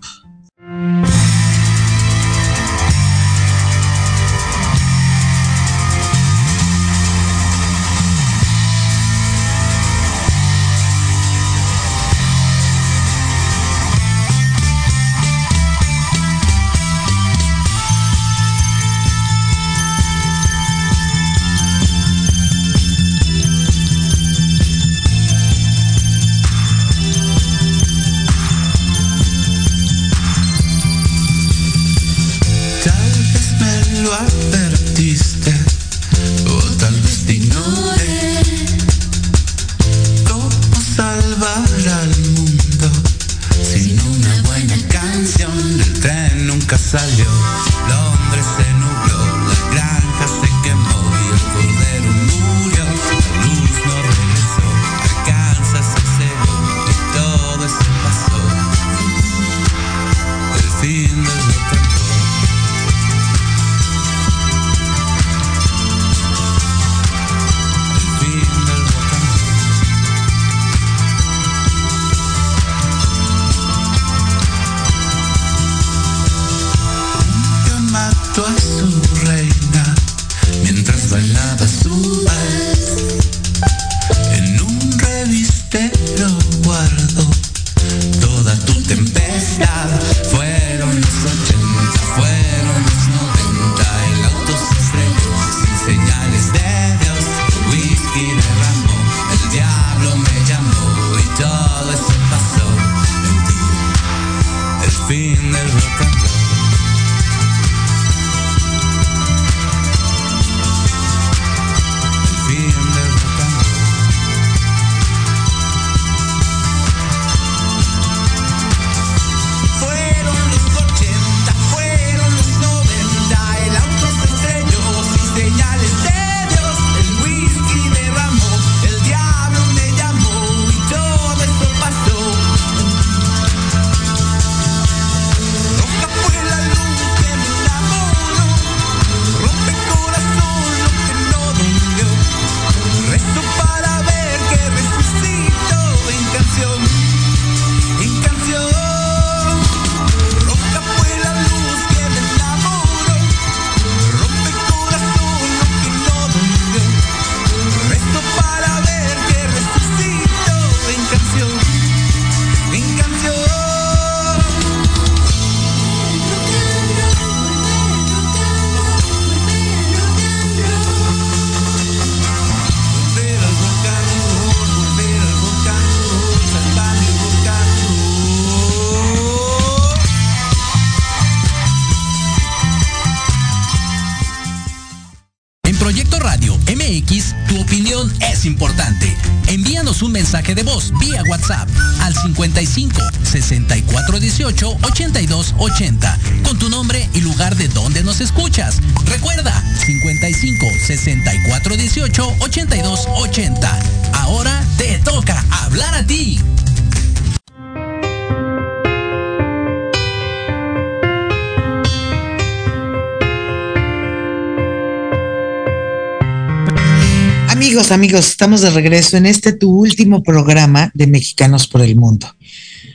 [217.91, 222.27] Amigos, estamos de regreso en este tu último programa de Mexicanos por el Mundo.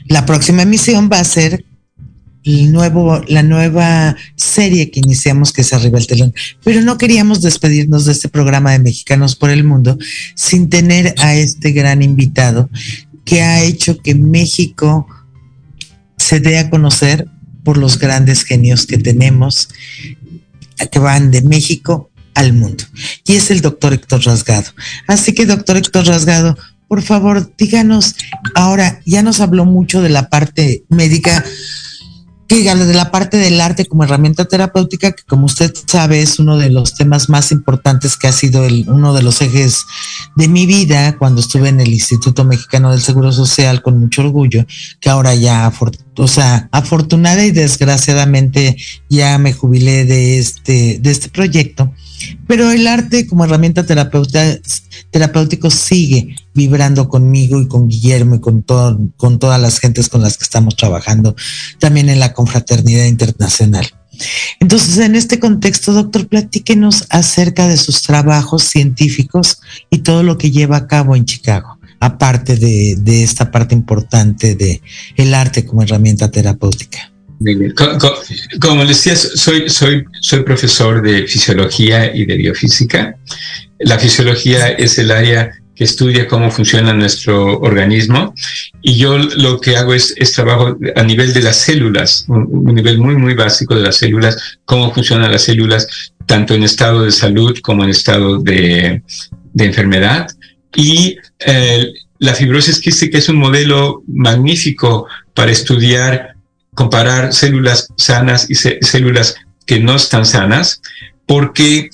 [0.05, 1.65] La próxima emisión va a ser
[2.43, 6.33] el nuevo, la nueva serie que iniciamos que es Arriba el Telón.
[6.63, 9.97] Pero no queríamos despedirnos de este programa de Mexicanos por el Mundo
[10.35, 12.69] sin tener a este gran invitado
[13.25, 15.07] que ha hecho que México
[16.17, 17.27] se dé a conocer
[17.63, 19.69] por los grandes genios que tenemos,
[20.91, 22.83] que van de México al mundo.
[23.25, 24.71] Y es el doctor Héctor Rasgado.
[25.07, 28.15] Así que, doctor Héctor Rasgado, por favor, díganos,
[28.53, 31.43] ahora ya nos habló mucho de la parte médica,
[32.47, 36.57] diga, de la parte del arte como herramienta terapéutica, que como usted sabe es uno
[36.57, 39.85] de los temas más importantes que ha sido el, uno de los ejes
[40.35, 44.65] de mi vida cuando estuve en el Instituto Mexicano del Seguro Social con mucho orgullo,
[44.99, 45.71] que ahora ya,
[46.17, 48.77] o sea, afortunada y desgraciadamente
[49.09, 51.91] ya me jubilé de este, de este proyecto.
[52.47, 54.57] Pero el arte como herramienta terapeuta,
[55.11, 60.21] terapéutico sigue vibrando conmigo y con Guillermo y con, todo, con todas las gentes con
[60.21, 61.35] las que estamos trabajando,
[61.79, 63.87] también en la confraternidad internacional.
[64.59, 69.59] Entonces, en este contexto, doctor, platíquenos acerca de sus trabajos científicos
[69.89, 74.55] y todo lo que lleva a cabo en Chicago, aparte de, de esta parte importante
[74.55, 74.81] de
[75.33, 77.12] arte como herramienta terapéutica.
[78.59, 83.15] Como, les decía, soy, soy, soy profesor de fisiología y de biofísica.
[83.79, 88.35] La fisiología es el área que estudia cómo funciona nuestro organismo
[88.81, 92.75] y yo lo que hago es, es trabajo a nivel de las células, un, un,
[92.75, 95.87] nivel muy, muy básico de las células, cómo funcionan las células
[96.25, 99.01] tanto en estado de salud como en estado de,
[99.53, 100.27] de enfermedad.
[100.75, 106.32] Y eh, la fibrosis quística es un modelo magnífico para estudiar
[106.73, 110.81] comparar células sanas y células que no están sanas,
[111.25, 111.89] porque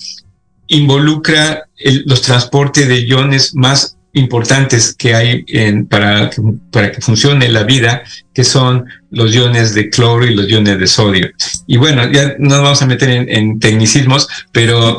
[0.67, 5.45] involucra el, los transportes de iones más importantes que hay
[5.84, 6.32] para,
[6.71, 8.03] para que funcione la vida,
[8.34, 11.30] que son los iones de cloro y los iones de sodio.
[11.67, 14.97] Y bueno, ya no nos vamos a meter en, tecnicismos, pero,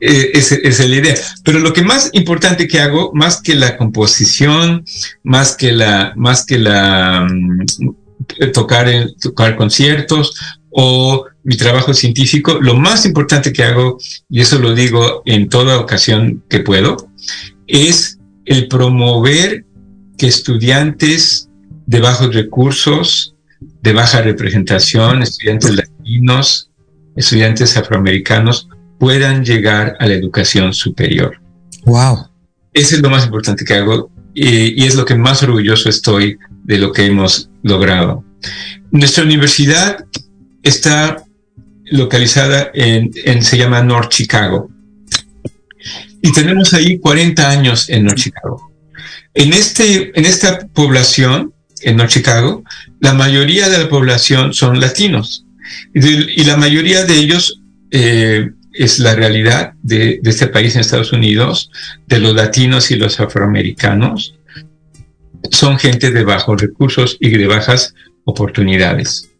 [0.00, 1.14] eh, esa es la idea.
[1.44, 4.84] Pero lo que más importante que hago, más que la composición,
[5.22, 7.26] más que la, más que la
[8.40, 8.88] mm, tocar,
[9.20, 10.34] tocar conciertos
[10.70, 13.98] o mi trabajo científico, lo más importante que hago,
[14.28, 16.96] y eso lo digo en toda ocasión que puedo,
[17.66, 19.64] es el promover
[20.18, 21.48] que estudiantes
[21.86, 23.34] de bajos recursos,
[23.82, 26.70] de baja representación, estudiantes latinos,
[27.14, 28.68] estudiantes afroamericanos,
[28.98, 31.40] puedan llegar a la educación superior.
[31.84, 32.30] Wow.
[32.72, 36.38] Eso es lo más importante que hago y, y es lo que más orgulloso estoy
[36.64, 38.24] de lo que hemos logrado.
[38.90, 40.04] Nuestra universidad
[40.62, 41.22] está
[41.84, 43.12] localizada en,
[43.42, 44.70] se llama North Chicago.
[46.22, 48.72] Y tenemos ahí 40 años en North Chicago.
[49.34, 51.52] En, este, en esta población,
[51.82, 52.64] en North Chicago,
[53.00, 55.44] la mayoría de la población son latinos.
[55.94, 57.60] Y, y la mayoría de ellos
[57.90, 61.70] eh, es la realidad de, de, este país en Estados Unidos,
[62.06, 64.34] de los latinos y los afroamericanos.
[65.50, 69.30] Son gente de bajos recursos y de bajas oportunidades.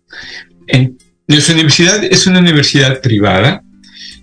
[0.66, 3.62] En, nuestra universidad es una universidad privada,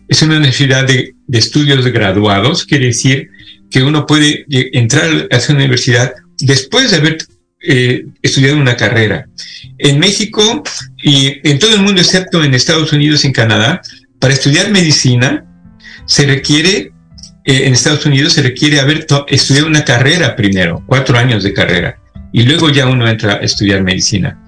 [0.07, 3.29] es una universidad de, de estudios graduados, quiere decir
[3.71, 7.17] que uno puede entrar a esa universidad después de haber
[7.63, 9.27] eh, estudiado una carrera.
[9.77, 10.63] En México
[11.03, 13.81] y en todo el mundo, excepto en Estados Unidos y en Canadá,
[14.19, 15.45] para estudiar medicina
[16.05, 16.91] se requiere,
[17.43, 21.97] eh, en Estados Unidos se requiere haber estudiado una carrera primero, cuatro años de carrera,
[22.31, 24.39] y luego ya uno entra a estudiar medicina.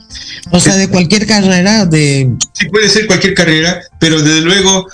[0.52, 2.30] O sea, de cualquier carrera, de...
[2.54, 4.88] Sí, puede ser cualquier carrera, pero desde luego,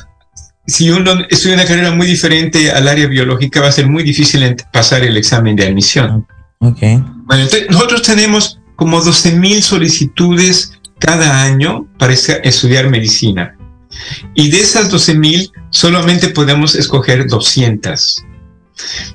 [0.66, 4.56] si uno estudia una carrera muy diferente al área biológica, va a ser muy difícil
[4.72, 6.26] pasar el examen de admisión.
[6.60, 6.80] Ok.
[6.80, 13.58] Bueno, entonces nosotros tenemos como 12 mil solicitudes cada año para estudiar medicina.
[14.36, 18.24] Y de esas 12 mil, solamente podemos escoger 200.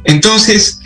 [0.05, 0.81] Entonces,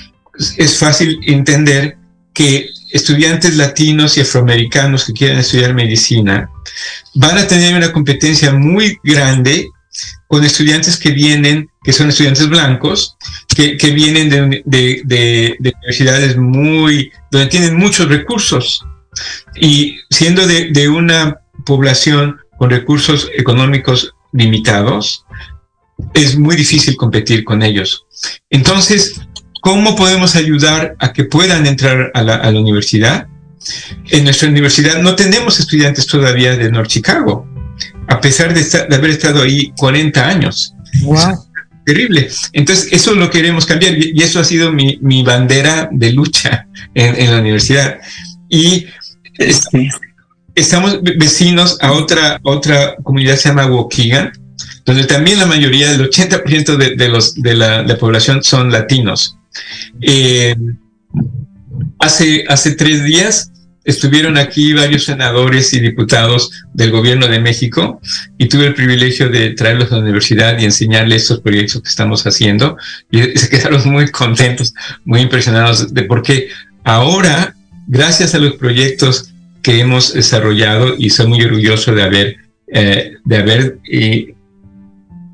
[0.56, 1.96] es fácil entender
[2.32, 6.48] que estudiantes latinos y afroamericanos que quieran estudiar medicina
[7.14, 9.68] van a tener una competencia muy grande
[10.28, 13.16] con estudiantes que vienen, que son estudiantes blancos,
[13.54, 14.62] que, vienen de,
[15.04, 18.84] de, universidades muy, donde tienen muchos recursos.
[19.56, 25.24] Y siendo de, una población con recursos económicos limitados,
[26.14, 28.04] es muy difícil competir con ellos.
[28.50, 29.20] Entonces,
[29.60, 33.26] ¿Cómo podemos ayudar a que puedan entrar a la, a la universidad?
[34.08, 37.46] En nuestra universidad no tenemos estudiantes todavía de North Chicago,
[38.08, 40.74] a pesar de, estar, de haber estado ahí 40 años.
[41.02, 41.44] Wow.
[41.84, 42.28] Terrible.
[42.52, 47.16] Entonces, eso lo queremos cambiar y eso ha sido mi, mi bandera de lucha en,
[47.16, 47.98] en, la universidad.
[48.48, 48.86] Y
[50.58, 54.32] estamos vecinos a otra, otra comunidad que se llama Waukegan,
[54.84, 59.36] donde también la mayoría, del 80% de, de, los, de la, la población son latinos.
[60.00, 60.54] Eh,
[61.98, 63.52] hace, hace tres días
[63.84, 68.00] estuvieron aquí varios senadores y diputados del gobierno de México
[68.36, 72.26] y tuve el privilegio de traerlos a la universidad y enseñarles estos proyectos que estamos
[72.26, 72.76] haciendo
[73.10, 76.48] y se quedaron muy contentos, muy impresionados de por qué
[76.84, 77.54] ahora,
[77.86, 79.30] gracias a los proyectos
[79.68, 82.36] que hemos desarrollado y soy muy orgulloso de haber,
[82.68, 84.34] eh, de haber eh,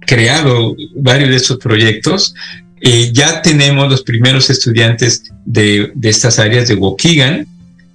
[0.01, 2.35] creado varios de estos proyectos,
[2.81, 7.47] eh, ya tenemos los primeros estudiantes de, de, estas áreas de Waukegan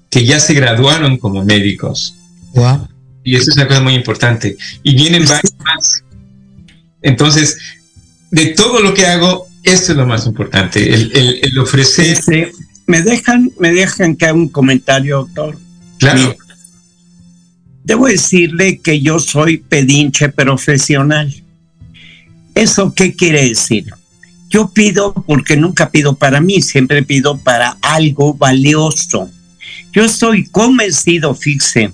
[0.10, 2.16] que ya se graduaron como médicos.
[2.54, 2.88] Wow.
[3.26, 4.56] Y eso es una cosa muy importante.
[4.82, 6.06] Y vienen varios más.
[7.02, 7.58] Entonces,
[8.32, 12.16] de todo lo que hago, esto es lo más importante, el, el, el ofrecer.
[12.16, 12.46] Sí,
[12.88, 15.58] me dejan, me dejan que haga un comentario, doctor.
[16.00, 16.36] Claro.
[17.84, 21.34] Debo decirle que yo soy pedinche profesional.
[22.56, 23.86] ¿Eso qué quiere decir?
[24.50, 29.30] Yo pido porque nunca pido para mí, siempre pido para algo valioso.
[29.92, 31.92] Yo estoy convencido, fixe,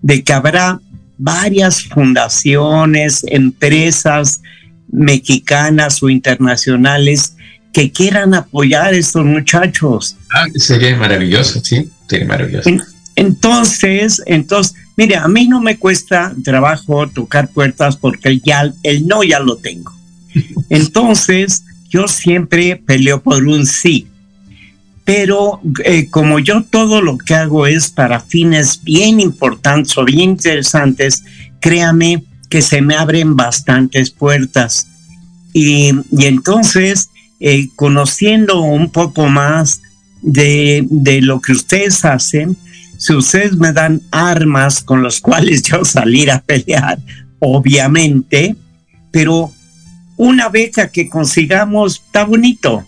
[0.00, 0.80] de que habrá
[1.18, 4.40] varias fundaciones, empresas
[4.90, 7.34] mexicanas o internacionales
[7.72, 10.16] que quieran apoyar a estos muchachos.
[10.32, 12.70] Ah, sería maravilloso, sí, sería maravilloso.
[13.18, 19.24] Entonces, entonces, mire, a mí no me cuesta trabajo tocar puertas porque ya el no
[19.24, 19.92] ya lo tengo.
[20.70, 24.06] Entonces, yo siempre peleo por un sí.
[25.04, 30.20] Pero eh, como yo todo lo que hago es para fines bien importantes o bien
[30.20, 31.24] interesantes,
[31.58, 34.86] créame que se me abren bastantes puertas.
[35.52, 37.10] Y, y entonces
[37.40, 39.82] eh, conociendo un poco más
[40.22, 42.56] de, de lo que ustedes hacen,
[42.98, 46.98] si ustedes me dan armas con las cuales yo salir a pelear,
[47.38, 48.56] obviamente,
[49.12, 49.52] pero
[50.16, 52.84] una beca que consigamos está bonito.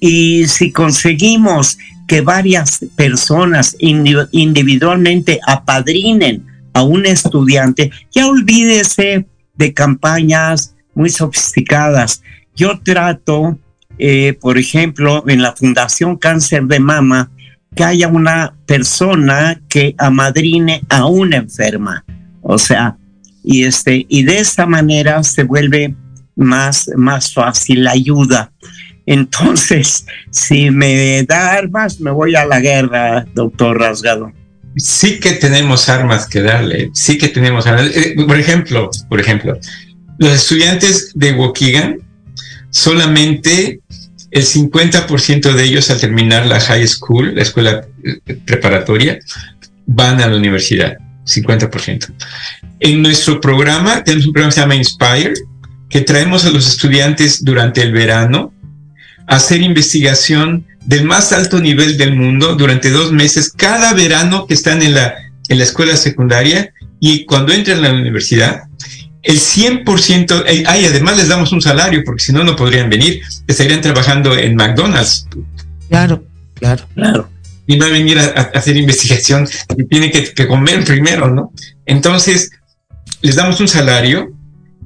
[0.00, 9.26] Y si conseguimos que varias personas individualmente apadrinen a un estudiante, ya olvídese
[9.56, 12.22] de campañas muy sofisticadas.
[12.54, 13.58] Yo trato,
[13.98, 17.30] eh, por ejemplo, en la Fundación Cáncer de Mama,
[17.78, 22.04] que haya una persona que amadrine a una enferma.
[22.42, 22.96] O sea,
[23.44, 25.94] y este, y de esta manera se vuelve
[26.34, 28.50] más, más fácil la ayuda.
[29.06, 34.32] Entonces, si me da armas, me voy a la guerra, doctor Rasgado.
[34.74, 37.92] Sí que tenemos armas que darle, sí que tenemos armas.
[37.94, 39.56] Eh, por ejemplo, por ejemplo,
[40.18, 42.00] los estudiantes de Waukegan,
[42.70, 43.82] solamente
[44.30, 49.18] el 50% de ellos al terminar la high school, la escuela eh, preparatoria,
[49.86, 50.98] van a la universidad.
[51.24, 52.12] 50%.
[52.80, 55.34] En nuestro programa, tenemos un programa que se llama Inspire,
[55.88, 58.52] que traemos a los estudiantes durante el verano
[59.26, 64.54] a hacer investigación del más alto nivel del mundo durante dos meses, cada verano que
[64.54, 65.14] están en la,
[65.48, 68.62] en la escuela secundaria y cuando entran a la universidad,
[69.28, 73.20] el 100%, eh, ay, además les damos un salario, porque si no, no podrían venir,
[73.46, 75.28] estarían trabajando en McDonald's.
[75.90, 76.24] Claro,
[76.54, 77.28] claro, claro.
[77.66, 78.22] Y va a venir a,
[78.54, 81.52] hacer investigación y tiene que, que comer primero, ¿no?
[81.84, 82.52] Entonces,
[83.20, 84.32] les damos un salario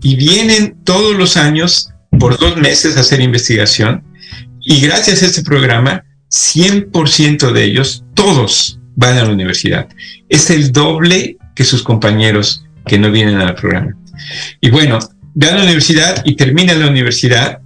[0.02, 4.02] y vienen todos los años por dos meses a hacer investigación
[4.60, 9.86] y gracias a este programa, 100% de ellos, todos van a la universidad.
[10.28, 13.96] Es el doble que sus compañeros que no vienen al programa.
[14.60, 14.98] Y bueno,
[15.34, 17.58] van a la universidad y terminan la universidad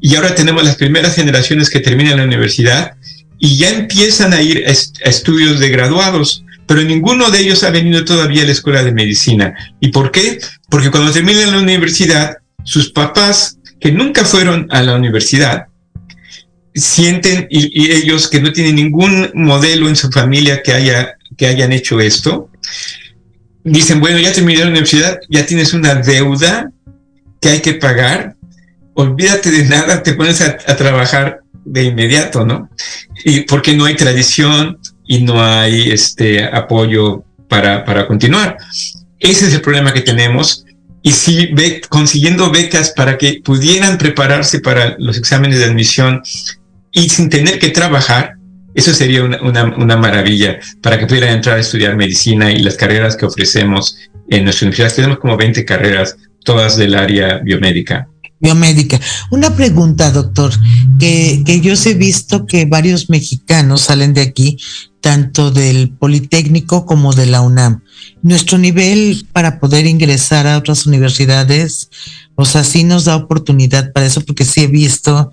[0.00, 2.92] y ahora tenemos las primeras generaciones que terminan la universidad
[3.38, 4.70] y ya empiezan a ir a,
[5.08, 9.54] estudios de graduados pero ninguno de ellos ha venido todavía a la escuela de medicina.
[9.80, 10.38] ¿Y por qué?
[10.70, 15.66] Porque cuando terminan la universidad, sus papás, que nunca fueron a la universidad,
[16.74, 21.72] sienten y, ellos que no tienen ningún modelo en su familia que, haya, que hayan
[21.72, 22.48] hecho esto,
[23.64, 26.70] dicen, bueno, ya terminé la universidad, ya tienes una deuda
[27.40, 28.36] que hay que pagar,
[28.94, 32.70] olvídate de nada, te pones a, trabajar de inmediato, ¿no?
[33.24, 38.56] Y porque no hay tradición, y no hay este apoyo para, para continuar.
[39.18, 40.64] Ese es el problema que tenemos.
[41.02, 46.22] Y si ve, consiguiendo becas para que pudieran prepararse para los exámenes de admisión
[46.92, 48.36] y sin tener que trabajar,
[48.74, 49.40] eso sería una,
[49.76, 53.96] una, maravilla para que pudieran entrar a estudiar medicina y las carreras que ofrecemos
[54.28, 54.94] en nuestra universidad.
[54.94, 58.08] Tenemos como 20 carreras, todas del área biomédica
[58.40, 59.00] biomédica.
[59.30, 60.52] Una pregunta, doctor,
[60.98, 64.58] que, que yo he visto que varios mexicanos salen de aquí
[65.00, 67.82] tanto del Politécnico como de la UNAM.
[68.22, 71.90] Nuestro nivel para poder ingresar a otras universidades,
[72.34, 75.30] o sea, sí nos da oportunidad para eso, porque sí he visto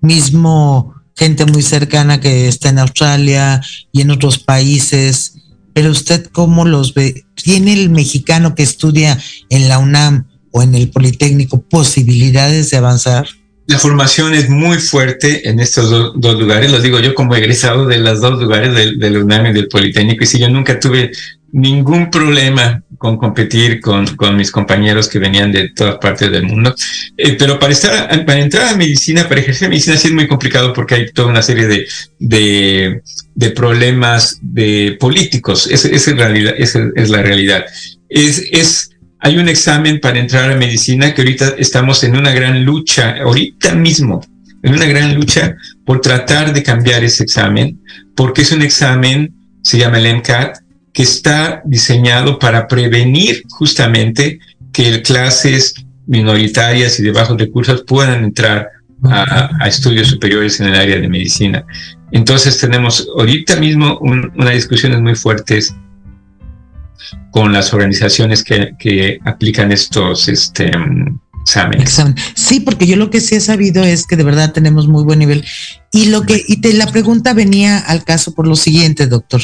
[0.00, 3.60] mismo gente muy cercana que está en Australia
[3.92, 5.34] y en otros países,
[5.72, 7.24] pero usted cómo los ve?
[7.34, 9.18] ¿Tiene el mexicano que estudia
[9.50, 13.26] en la UNAM o en el Politécnico posibilidades de avanzar?
[13.66, 17.98] La formación es muy fuerte en estos dos lugares, lo digo yo como egresado de
[17.98, 21.12] los dos lugares, del, del, UNAM y del Politécnico, y si yo nunca tuve
[21.54, 26.74] ningún problema con competir con, con mis compañeros que venían de todas partes del mundo,
[27.16, 30.72] eh, pero para, estar, para entrar a medicina, para ejercer medicina sí es muy complicado
[30.72, 31.86] porque hay toda una serie de,
[32.18, 33.02] de,
[33.36, 36.10] de problemas de políticos, esa es, esa
[36.96, 37.64] es la realidad.
[38.08, 38.90] Es, es
[39.20, 43.76] hay un examen para entrar a medicina que ahorita estamos en una gran lucha, ahorita
[43.76, 44.26] mismo,
[44.64, 45.54] en una gran lucha
[45.86, 47.80] por tratar de cambiar ese examen,
[48.16, 49.32] porque es un examen,
[49.62, 50.63] se llama el MCAT,
[50.94, 54.38] que está diseñado para prevenir justamente
[54.72, 55.74] que clases
[56.06, 58.68] minoritarias y de bajos recursos puedan entrar
[59.10, 61.66] a, estudios superiores en el área de medicina.
[62.12, 65.74] Entonces tenemos ahorita mismo unas discusiones muy fuertes
[67.32, 70.70] con las organizaciones que, aplican estos este,
[71.42, 72.00] exámenes.
[72.34, 75.18] Sí, porque yo lo que sí he sabido es que de verdad tenemos muy buen
[75.18, 75.44] nivel.
[75.92, 79.42] Y lo que, y te, la pregunta venía al caso por lo siguiente, doctor,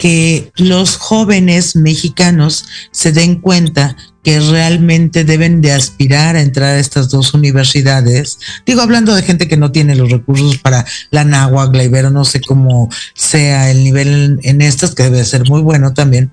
[0.00, 6.78] que los jóvenes mexicanos se den cuenta que realmente deben de aspirar a entrar a
[6.78, 8.38] estas dos universidades.
[8.64, 12.40] Digo, hablando de gente que no tiene los recursos para la náhuatl, la no sé
[12.40, 16.32] cómo sea el nivel en, en estas, que debe ser muy bueno también,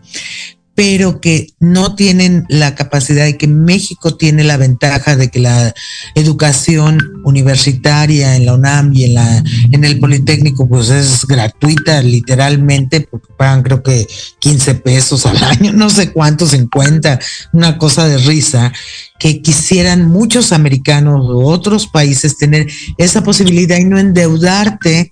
[0.78, 5.74] pero que no tienen la capacidad de que México tiene la ventaja de que la
[6.14, 13.02] educación universitaria en la UNAM y en la en el Politécnico pues es gratuita literalmente
[13.02, 14.06] porque pagan creo que
[14.38, 17.20] 15 pesos al año, no sé cuánto, 50,
[17.54, 18.72] una cosa de risa
[19.18, 22.68] que quisieran muchos americanos u otros países tener
[23.00, 25.12] esa posibilidad y no endeudarte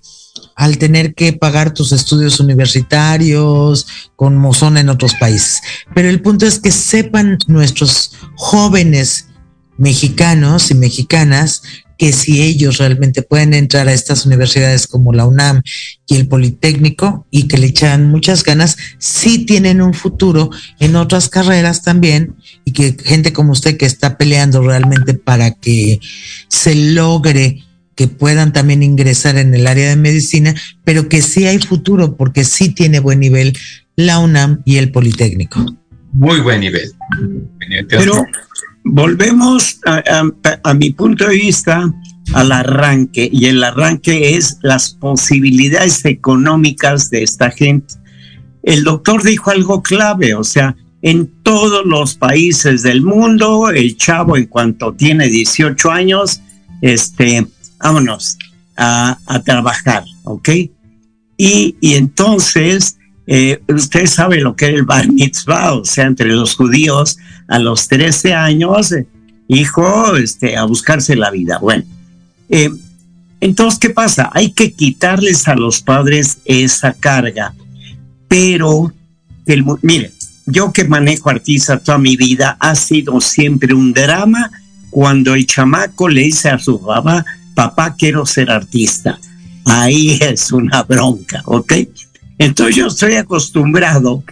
[0.56, 3.86] al tener que pagar tus estudios universitarios,
[4.16, 5.60] como son en otros países.
[5.94, 9.28] Pero el punto es que sepan nuestros jóvenes
[9.76, 11.62] mexicanos y mexicanas
[11.98, 15.62] que si ellos realmente pueden entrar a estas universidades como la UNAM
[16.06, 21.28] y el Politécnico y que le echan muchas ganas, sí tienen un futuro en otras
[21.28, 26.00] carreras también y que gente como usted que está peleando realmente para que
[26.48, 27.65] se logre
[27.96, 32.44] que puedan también ingresar en el área de medicina, pero que sí hay futuro porque
[32.44, 33.56] sí tiene buen nivel
[33.96, 35.64] la UNAM y el Politécnico.
[36.12, 36.92] Muy buen nivel.
[37.88, 38.24] Pero
[38.84, 41.92] volvemos a, mi punto de vista
[42.34, 47.94] al arranque y el arranque es las posibilidades económicas de esta gente.
[48.62, 54.36] El doctor dijo algo clave, o sea, en todos los países del mundo, el chavo
[54.36, 56.40] en cuanto tiene 18 años,
[56.82, 57.46] este,
[57.78, 58.36] vámonos
[58.76, 60.48] a, trabajar, ¿ok?
[61.36, 62.96] Y, entonces,
[63.26, 67.18] eh, usted sabe lo que es el bar mitzvah, o sea, entre los judíos
[67.48, 68.94] a los 13 años,
[69.48, 71.58] hijo, este, a buscarse la vida.
[71.58, 71.84] Bueno,
[72.48, 72.70] eh,
[73.40, 74.30] entonces, ¿qué pasa?
[74.32, 77.54] Hay que quitarles a los padres esa carga,
[78.28, 78.92] pero,
[79.46, 80.12] el, mire,
[80.46, 84.50] yo que manejo artista toda mi vida, ha sido siempre un drama
[84.90, 87.24] cuando el chamaco le dice a su papá,
[87.56, 89.18] papá, quiero ser artista.
[89.64, 91.72] Ahí es una bronca, ¿ok?
[92.38, 94.22] Entonces yo estoy acostumbrado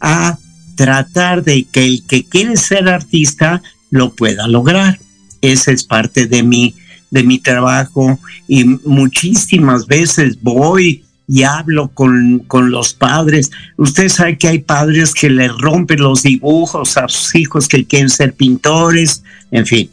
[0.00, 0.38] a
[0.76, 3.60] tratar de que el que quiere ser artista
[3.90, 4.98] lo pueda lograr.
[5.42, 6.74] Esa es parte de mi,
[7.10, 13.50] de mi trabajo y muchísimas veces voy y hablo con, con, los padres.
[13.76, 18.08] Usted sabe que hay padres que le rompen los dibujos a sus hijos que quieren
[18.08, 19.90] ser pintores, en fin.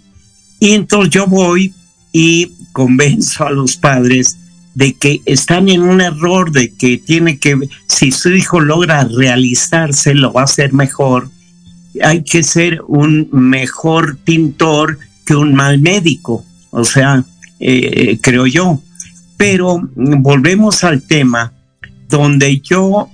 [0.59, 1.73] Y entonces yo voy
[2.13, 4.37] y convenzo a los padres
[4.73, 7.57] de que están en un error, de que tiene que,
[7.87, 11.29] si su hijo logra realizarse, lo va a hacer mejor.
[12.03, 17.23] Hay que ser un mejor pintor que un mal médico, o sea,
[17.61, 18.81] eh, creo yo.
[19.37, 21.53] Pero volvemos al tema
[22.09, 23.09] donde yo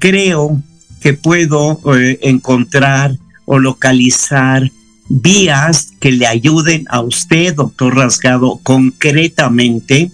[0.00, 0.60] creo
[1.00, 4.68] que puedo eh, encontrar o localizar
[5.08, 10.10] vías que le ayuden a usted, doctor Rasgado, concretamente.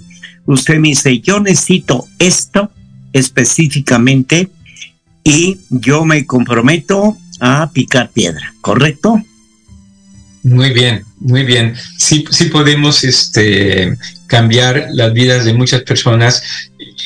[0.46, 2.70] Usted me dice, yo necesito esto
[3.12, 4.48] específicamente
[5.24, 9.22] y yo me comprometo a picar piedra, ¿correcto?
[10.42, 11.74] Muy bien, muy bien.
[11.98, 16.42] Sí, sí podemos este, cambiar las vidas de muchas personas.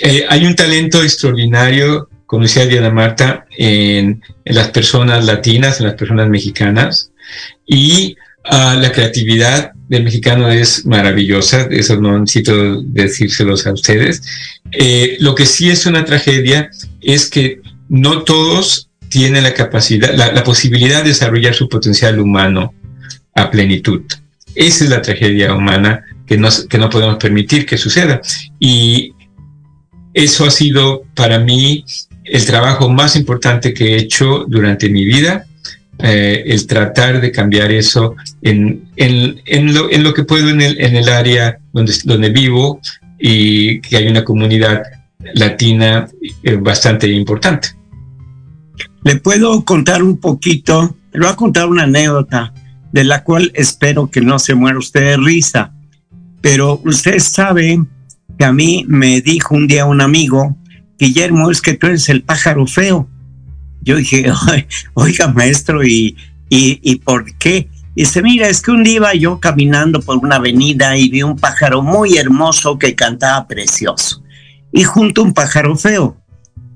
[0.03, 5.87] Eh, hay un talento extraordinario, como decía Diana Marta, en, en las personas latinas, en
[5.87, 7.11] las personas mexicanas
[7.67, 14.23] y ah, la creatividad del mexicano es maravillosa, eso no necesito decírselos a ustedes.
[14.73, 16.71] Eh, lo que sí es una tragedia
[17.01, 22.75] es que no todos tienen la capacidad, la, posibilidad de desarrollar su potencial humano
[23.35, 24.03] a plenitud.
[24.55, 28.21] Esa es la tragedia humana que no, que no podemos permitir que suceda.
[28.59, 29.13] Y
[30.13, 31.85] eso ha sido para mí
[32.25, 35.47] el trabajo más importante que he hecho durante mi vida
[35.99, 40.79] eh, el tratar de cambiar eso en, en, lo, en, lo, que puedo en el,
[40.79, 42.81] el área donde, donde vivo
[43.19, 44.83] y que hay una comunidad
[45.35, 46.07] latina
[46.43, 47.69] eh, bastante importante.
[49.05, 52.53] Le puedo contar un poquito, le voy a contar una anécdota
[52.93, 55.73] de la cual espero que no se muera usted de risa,
[56.41, 57.83] pero usted sabe
[58.39, 60.57] que a mí me dijo un día un amigo,
[60.99, 63.09] Guillermo, es que tú eres el pájaro feo
[63.87, 64.27] yo dije,
[64.95, 66.17] oiga maestro, ¿y,
[66.51, 67.69] y, por qué?
[67.95, 71.23] Y dice, mira, es que un día iba yo caminando por una avenida y vi
[71.23, 74.23] un pájaro muy hermoso que cantaba precioso.
[74.73, 76.17] Y junto un pájaro feo.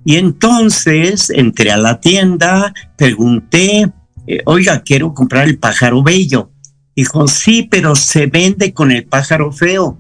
[0.04, 3.90] Y entonces entré a la tienda, pregunté,
[4.26, 6.50] eh, oiga, quiero comprar el pájaro bello.
[6.94, 9.98] Dijo, sí, pero se vende con el pájaro feo.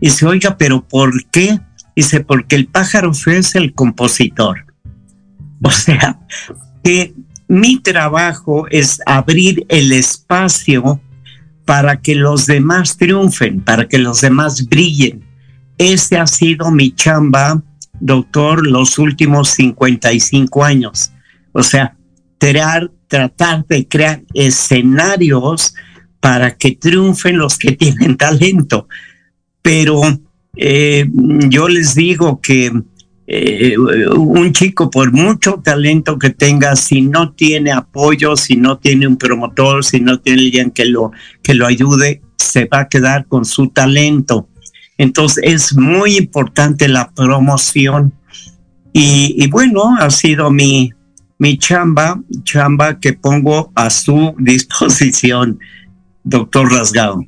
[0.00, 1.58] Dice, oiga, pero ¿por qué?
[1.96, 4.69] Dice, porque el pájaro feo es el compositor.
[5.62, 6.18] O sea,
[6.82, 7.14] que
[7.48, 11.00] mi trabajo es abrir el espacio
[11.64, 15.22] para que los demás triunfen, para que los demás brillen.
[15.76, 17.62] Ese ha sido mi chamba,
[18.00, 21.12] doctor, los últimos 55 años.
[21.52, 21.96] O sea,
[22.38, 25.74] tratar de crear escenarios
[26.20, 28.88] para que triunfen los que tienen talento.
[29.62, 30.00] Pero
[30.56, 31.08] eh,
[31.48, 32.72] yo les digo que
[33.32, 39.06] eh, un chico, por mucho talento que tenga, si no tiene apoyo, si no tiene
[39.06, 43.26] un promotor, si no tiene alguien que lo, que lo ayude, se va a quedar
[43.26, 44.48] con su talento.
[44.98, 48.12] Entonces es muy importante la promoción.
[48.92, 50.92] Y, bueno, ha sido mi,
[51.38, 55.60] mi chamba, chamba que pongo a su disposición,
[56.24, 57.22] doctor Rasgado.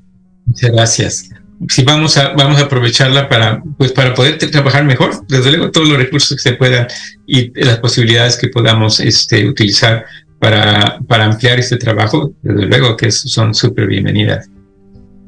[0.46, 1.28] Muchas gracias
[1.68, 5.88] si vamos a, vamos a aprovecharla para, pues para poder trabajar mejor, desde luego todos
[5.88, 6.86] los recursos que se puedan
[7.26, 10.04] y las posibilidades que podamos este, utilizar
[10.38, 14.48] para, para ampliar este trabajo, desde luego que son súper bienvenidas.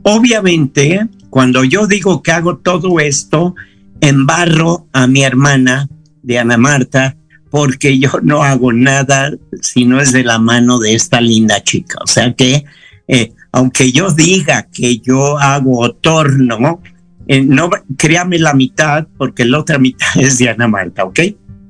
[0.02, 3.54] Obviamente, cuando yo digo que hago todo esto,
[4.00, 5.88] embarro a mi hermana,
[6.22, 7.16] Diana Marta,
[7.50, 9.32] porque yo no hago nada
[9.62, 11.98] si no es de la mano de esta linda chica.
[12.02, 12.64] O sea que
[13.06, 16.82] eh, aunque yo diga que yo hago otorno,
[17.28, 21.20] eh, no créame la mitad, porque la otra mitad es Diana Marta, ¿ok?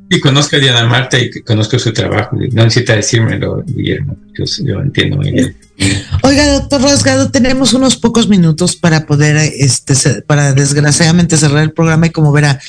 [0.09, 2.37] Y conozco a Diana Marta y conozco su trabajo.
[2.53, 4.17] No necesita decírmelo, Guillermo.
[4.65, 5.57] Yo, entiendo muy bien.
[6.23, 12.07] Oiga, doctor Rasgado, tenemos unos pocos minutos para poder, este, para desgraciadamente cerrar el programa
[12.07, 12.61] y como verá,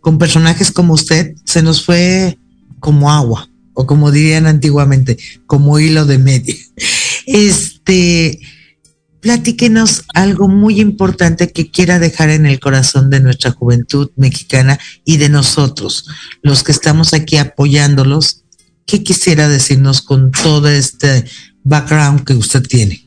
[0.00, 2.38] con personajes como usted, se nos fue
[2.78, 6.54] como agua, o como dirían antiguamente, como hilo de media.
[7.26, 8.40] Este,
[9.20, 15.18] platíquenos algo muy importante que quiera dejar en el corazón de nuestra juventud mexicana y
[15.18, 16.06] de nosotros,
[16.42, 18.42] los que estamos aquí apoyándolos.
[18.86, 21.24] ¿Qué quisiera decirnos con todo este
[21.62, 23.06] background que usted tiene?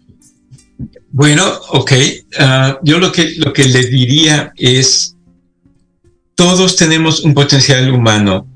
[1.11, 1.91] Bueno, ok.
[2.39, 5.15] Ah, yo lo que, lo que diría es,
[6.35, 8.47] todos tenemos un potencial humano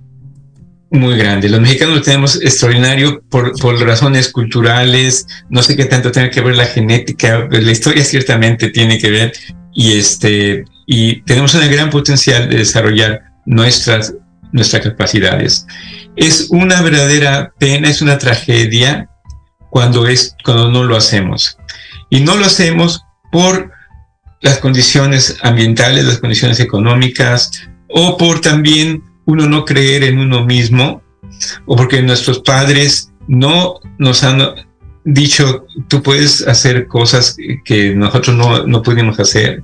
[0.92, 1.50] muy grande.
[1.50, 6.42] Los mexicanos lo tenemos extraordinario por, por, razones culturales, no sé qué tanto tiene que
[6.42, 9.34] ver la genética, la historia ciertamente tiene que ver
[9.74, 14.14] y este y tenemos un gran potencial de desarrollar nuestras
[14.52, 15.68] nuestras capacidades.
[16.16, 19.10] Es una verdadera pena, es una tragedia
[19.70, 21.58] cuando es cuando no lo hacemos.
[22.10, 23.72] Y no lo hacemos por
[24.42, 27.52] las condiciones ambientales, las condiciones económicas
[27.90, 31.04] o por también uno no creer en uno mismo
[31.66, 34.42] o porque nuestros padres no nos han
[35.04, 39.64] dicho, tú puedes hacer cosas que nosotros no, no pudimos hacer.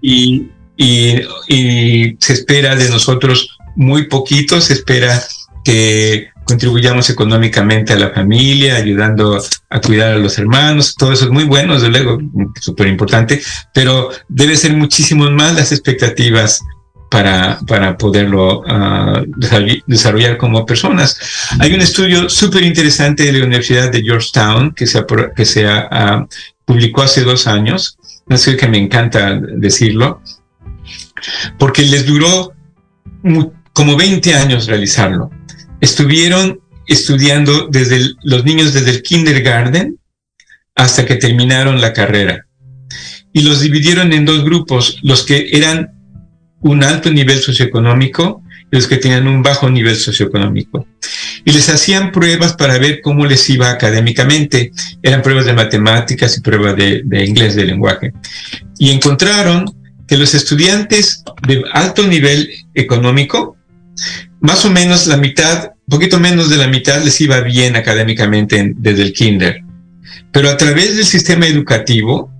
[0.00, 5.22] Y, y, y, se espera de nosotros muy poquito, se espera
[5.62, 11.30] que contribuyamos económicamente a la familia, ayudando a cuidar a los hermanos, todo eso es
[11.30, 12.18] muy bueno, desde luego,
[12.60, 13.40] súper importante,
[13.72, 16.60] pero debe ser muchísimo más las expectativas
[17.10, 19.26] para, para poderlo uh,
[19.86, 21.18] desarrollar como personas.
[21.58, 25.04] Hay un estudio súper interesante de la Universidad de Georgetown que se,
[25.36, 26.26] que se uh,
[26.64, 27.98] publicó hace dos años,
[28.28, 30.22] no sé que me encanta decirlo,
[31.58, 32.54] porque les duró
[33.72, 35.30] como 20 años realizarlo.
[35.80, 39.98] Estuvieron estudiando desde los niños desde el kindergarten
[40.76, 42.46] hasta que terminaron la carrera.
[43.32, 45.99] Y los dividieron en dos grupos, los que eran
[46.60, 50.86] un alto nivel socioeconómico y los que tenían un bajo nivel socioeconómico.
[51.44, 54.72] Y les hacían pruebas para ver cómo les iba académicamente.
[55.02, 58.12] Eran pruebas de matemáticas y pruebas de, inglés, de lenguaje.
[58.78, 59.64] Y encontraron
[60.06, 63.56] que los estudiantes de alto nivel económico,
[64.40, 69.02] más o menos la mitad, poquito menos de la mitad les iba bien académicamente desde
[69.02, 69.62] el kinder.
[70.32, 72.30] Pero a través del sistema educativo,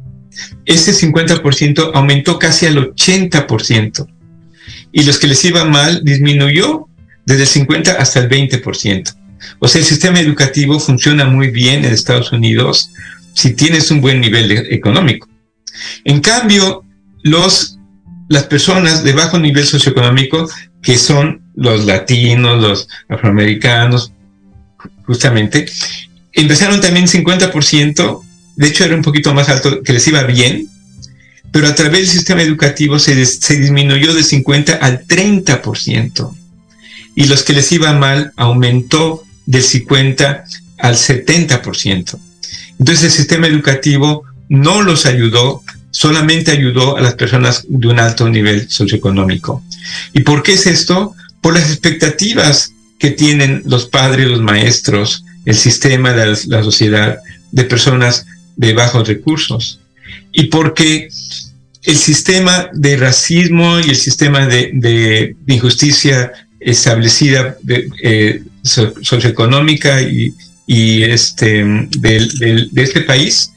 [0.66, 4.06] ese 50% aumentó casi al 80%.
[4.92, 6.88] Y los que les iba mal disminuyó
[7.26, 9.14] desde el 50 hasta el 20%.
[9.58, 12.90] O sea, el sistema educativo funciona muy bien en Estados Unidos
[13.34, 15.28] si tienes un buen nivel económico.
[16.04, 16.84] En cambio,
[17.22, 17.78] los,
[18.28, 20.48] las personas de bajo nivel socioeconómico,
[20.82, 24.12] que son los latinos, los afroamericanos,
[25.06, 25.66] justamente,
[26.32, 28.22] empezaron también 50%
[28.60, 30.68] de hecho era un poquito más alto, que les iba bien,
[31.50, 36.36] pero a través del sistema educativo se, disminuyó de 50 al 30%.
[37.14, 40.44] Y los que les iba mal aumentó del 50
[40.76, 42.18] al 70%.
[42.78, 48.28] Entonces el sistema educativo no los ayudó, solamente ayudó a las personas de un alto
[48.28, 49.64] nivel socioeconómico.
[50.12, 51.14] ¿Y por qué es esto?
[51.40, 57.16] Por las expectativas que tienen los padres, los maestros, el sistema la sociedad
[57.52, 58.26] de personas
[58.56, 59.80] de bajos recursos.
[60.32, 61.08] Y porque
[61.82, 67.56] el sistema de racismo y el sistema de, injusticia establecida
[68.02, 70.34] eh, socioeconómica y,
[70.66, 71.64] y este,
[71.98, 73.50] de este país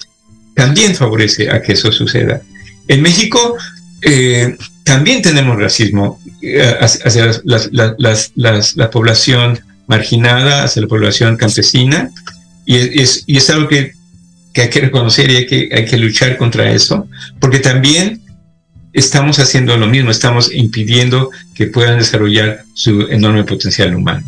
[0.55, 2.41] también favorece a que eso suceda.
[2.87, 3.57] En México
[4.01, 7.31] eh, también tenemos racismo eh, hacia
[8.75, 12.09] la población marginada, hacia la población campesina,
[12.65, 13.93] y es, y es algo que,
[14.53, 17.07] que, hay que reconocer y hay que, hay que luchar contra eso,
[17.39, 18.21] porque también
[18.93, 24.25] estamos haciendo lo mismo, estamos impidiendo que puedan desarrollar su enorme potencial humano.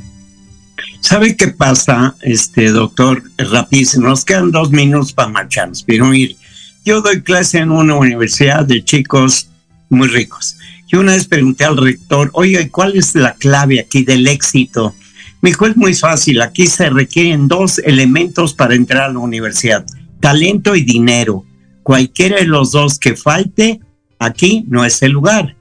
[1.00, 3.22] ¿Sabe qué pasa, este doctor?
[3.38, 6.36] Rapidísimo, nos quedan dos minutos para marcharnos, pero mire,
[6.84, 9.48] yo doy clase en una universidad de chicos
[9.90, 10.58] muy ricos.
[10.88, 14.96] Yo una vez pregunté al rector, oye, ¿cuál es la clave aquí del éxito?
[15.42, 19.86] Me dijo, es muy fácil, aquí se requieren dos elementos para entrar a la universidad,
[20.26, 21.46] talento y dinero.
[21.84, 23.80] Cualquiera de los dos que falte,
[24.18, 25.56] aquí no es el lugar.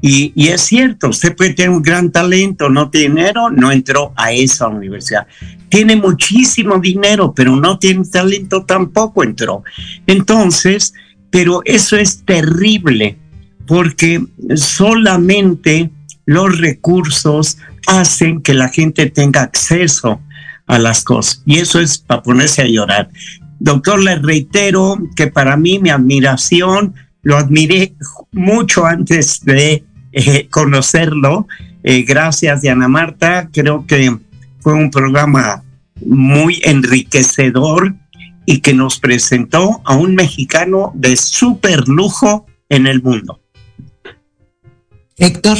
[0.00, 4.32] Y, es cierto, usted puede tener un gran talento, no tiene dinero, no entró a
[4.32, 5.26] esa universidad.
[5.68, 9.64] Tiene muchísimo dinero, pero no tiene talento, tampoco entró.
[10.06, 10.94] Entonces,
[11.28, 13.18] pero eso es terrible,
[13.66, 15.90] porque solamente
[16.24, 20.22] los recursos hacen que la gente tenga acceso
[20.66, 21.42] a las cosas.
[21.44, 23.10] Y eso es para ponerse a llorar.
[23.60, 27.94] Doctor, le reitero que para mí mi admiración, lo admiré
[28.32, 31.46] mucho antes de eh, conocerlo.
[31.82, 33.48] Eh, gracias, Diana Marta.
[33.52, 34.16] Creo que
[34.60, 35.62] fue un programa
[36.04, 37.94] muy enriquecedor
[38.46, 43.40] y que nos presentó a un mexicano de súper lujo en el mundo.
[45.16, 45.58] Héctor.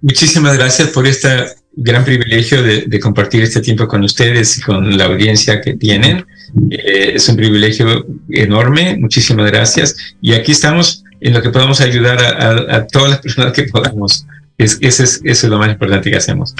[0.00, 1.46] Muchísimas gracias por este
[1.76, 6.24] gran privilegio de, compartir este tiempo con ustedes y con la audiencia que tienen.
[6.70, 8.96] Eh, es un privilegio enorme.
[8.96, 9.96] Muchísimas gracias.
[10.20, 14.26] Y aquí estamos en lo que podamos ayudar a, todas las personas que podamos.
[14.58, 16.54] Es, ese es, eso es lo más importante que hacemos.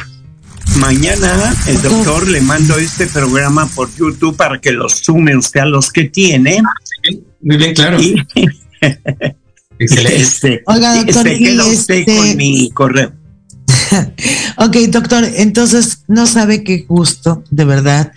[0.77, 5.67] Mañana el doctor le mando este programa por YouTube para que lo sume usted a
[5.67, 6.61] los que tiene.
[7.41, 7.99] Muy bien, claro.
[9.79, 10.23] Excelente.
[10.23, 13.13] Este, Oiga, doctor, se queda usted este con mi correo.
[14.57, 18.13] ok, doctor, entonces no sabe qué gusto, de verdad.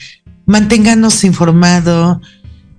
[0.46, 2.22] Manténganos informado.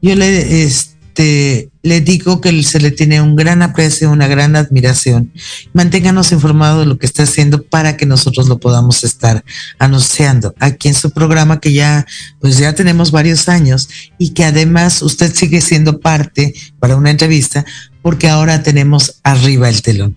[0.00, 5.32] Yo le, este, le digo que se le tiene un gran aprecio, una gran admiración.
[5.72, 9.44] Manténganos informados de lo que está haciendo para que nosotros lo podamos estar
[9.78, 12.06] anunciando aquí en su programa que ya,
[12.40, 17.64] pues ya tenemos varios años y que además usted sigue siendo parte para una entrevista
[18.08, 20.16] porque ahora tenemos arriba el telón.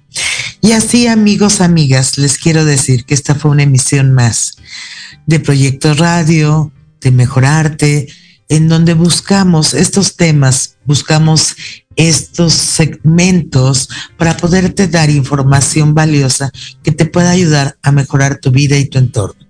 [0.61, 4.53] Y así, amigos, amigas, les quiero decir que esta fue una emisión más
[5.25, 6.71] de Proyecto Radio,
[7.01, 8.07] de Mejorarte,
[8.47, 11.57] en donde buscamos estos temas, buscamos
[11.97, 16.49] estos segmentos para poderte dar información valiosa
[16.83, 19.45] que te pueda ayudar a mejorar tu vida y tu entorno.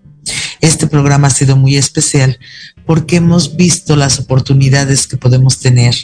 [0.61, 2.39] Este programa ha sido muy especial
[2.85, 5.95] porque hemos visto las oportunidades que podemos tener,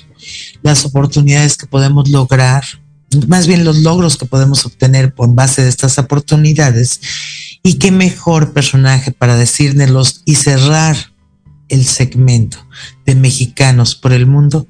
[0.61, 2.63] las oportunidades que podemos lograr,
[3.27, 6.99] más bien los logros que podemos obtener por base de estas oportunidades
[7.63, 10.95] y qué mejor personaje para decírnoslos y cerrar
[11.69, 12.57] el segmento
[13.05, 14.67] de mexicanos por el mundo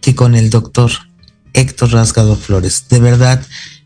[0.00, 0.90] que con el doctor
[1.52, 2.86] Héctor Rasgado Flores.
[2.88, 3.44] De verdad,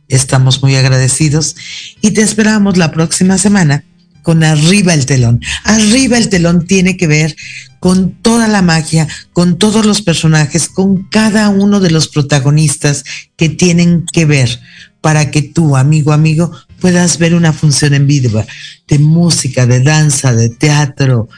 [0.08, 1.56] estamos muy agradecidos
[2.00, 3.84] y te esperamos la próxima semana
[4.26, 5.40] con Arriba el telón.
[5.62, 7.36] Arriba el telón tiene que ver
[7.78, 13.04] con toda la magia, con todos los personajes, con cada uno de los protagonistas
[13.36, 14.58] que tienen que ver
[15.00, 16.50] para que tú, amigo, amigo,
[16.80, 18.44] puedas ver una función en vivo
[18.88, 21.28] de música, de danza, de teatro,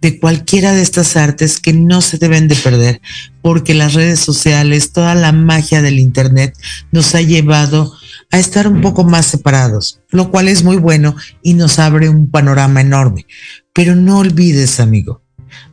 [0.00, 3.02] de cualquiera de estas artes que no se deben de perder,
[3.42, 6.56] porque las redes sociales, toda la magia del Internet
[6.92, 11.54] nos ha llevado a estar un poco más separados, lo cual es muy bueno y
[11.54, 13.26] nos abre un panorama enorme.
[13.72, 15.22] Pero no olvides, amigo,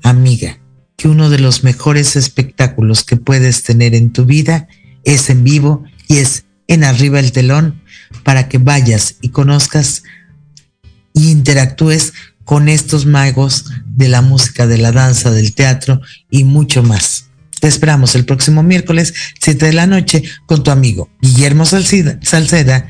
[0.03, 0.59] amiga,
[0.95, 4.67] que uno de los mejores espectáculos que puedes tener en tu vida
[5.03, 7.81] es en vivo y es en arriba el telón
[8.23, 10.03] para que vayas y conozcas
[11.13, 12.13] e interactúes
[12.45, 15.99] con estos magos de la música, de la danza, del teatro
[16.29, 17.24] y mucho más.
[17.59, 22.89] Te esperamos el próximo miércoles, 7 de la noche, con tu amigo Guillermo Salceda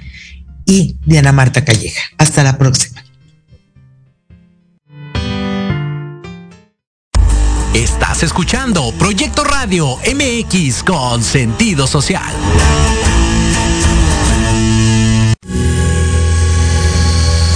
[0.65, 2.01] y Diana Marta Calleja.
[2.17, 3.03] Hasta la próxima.
[7.73, 12.33] Estás escuchando Proyecto Radio MX con sentido social.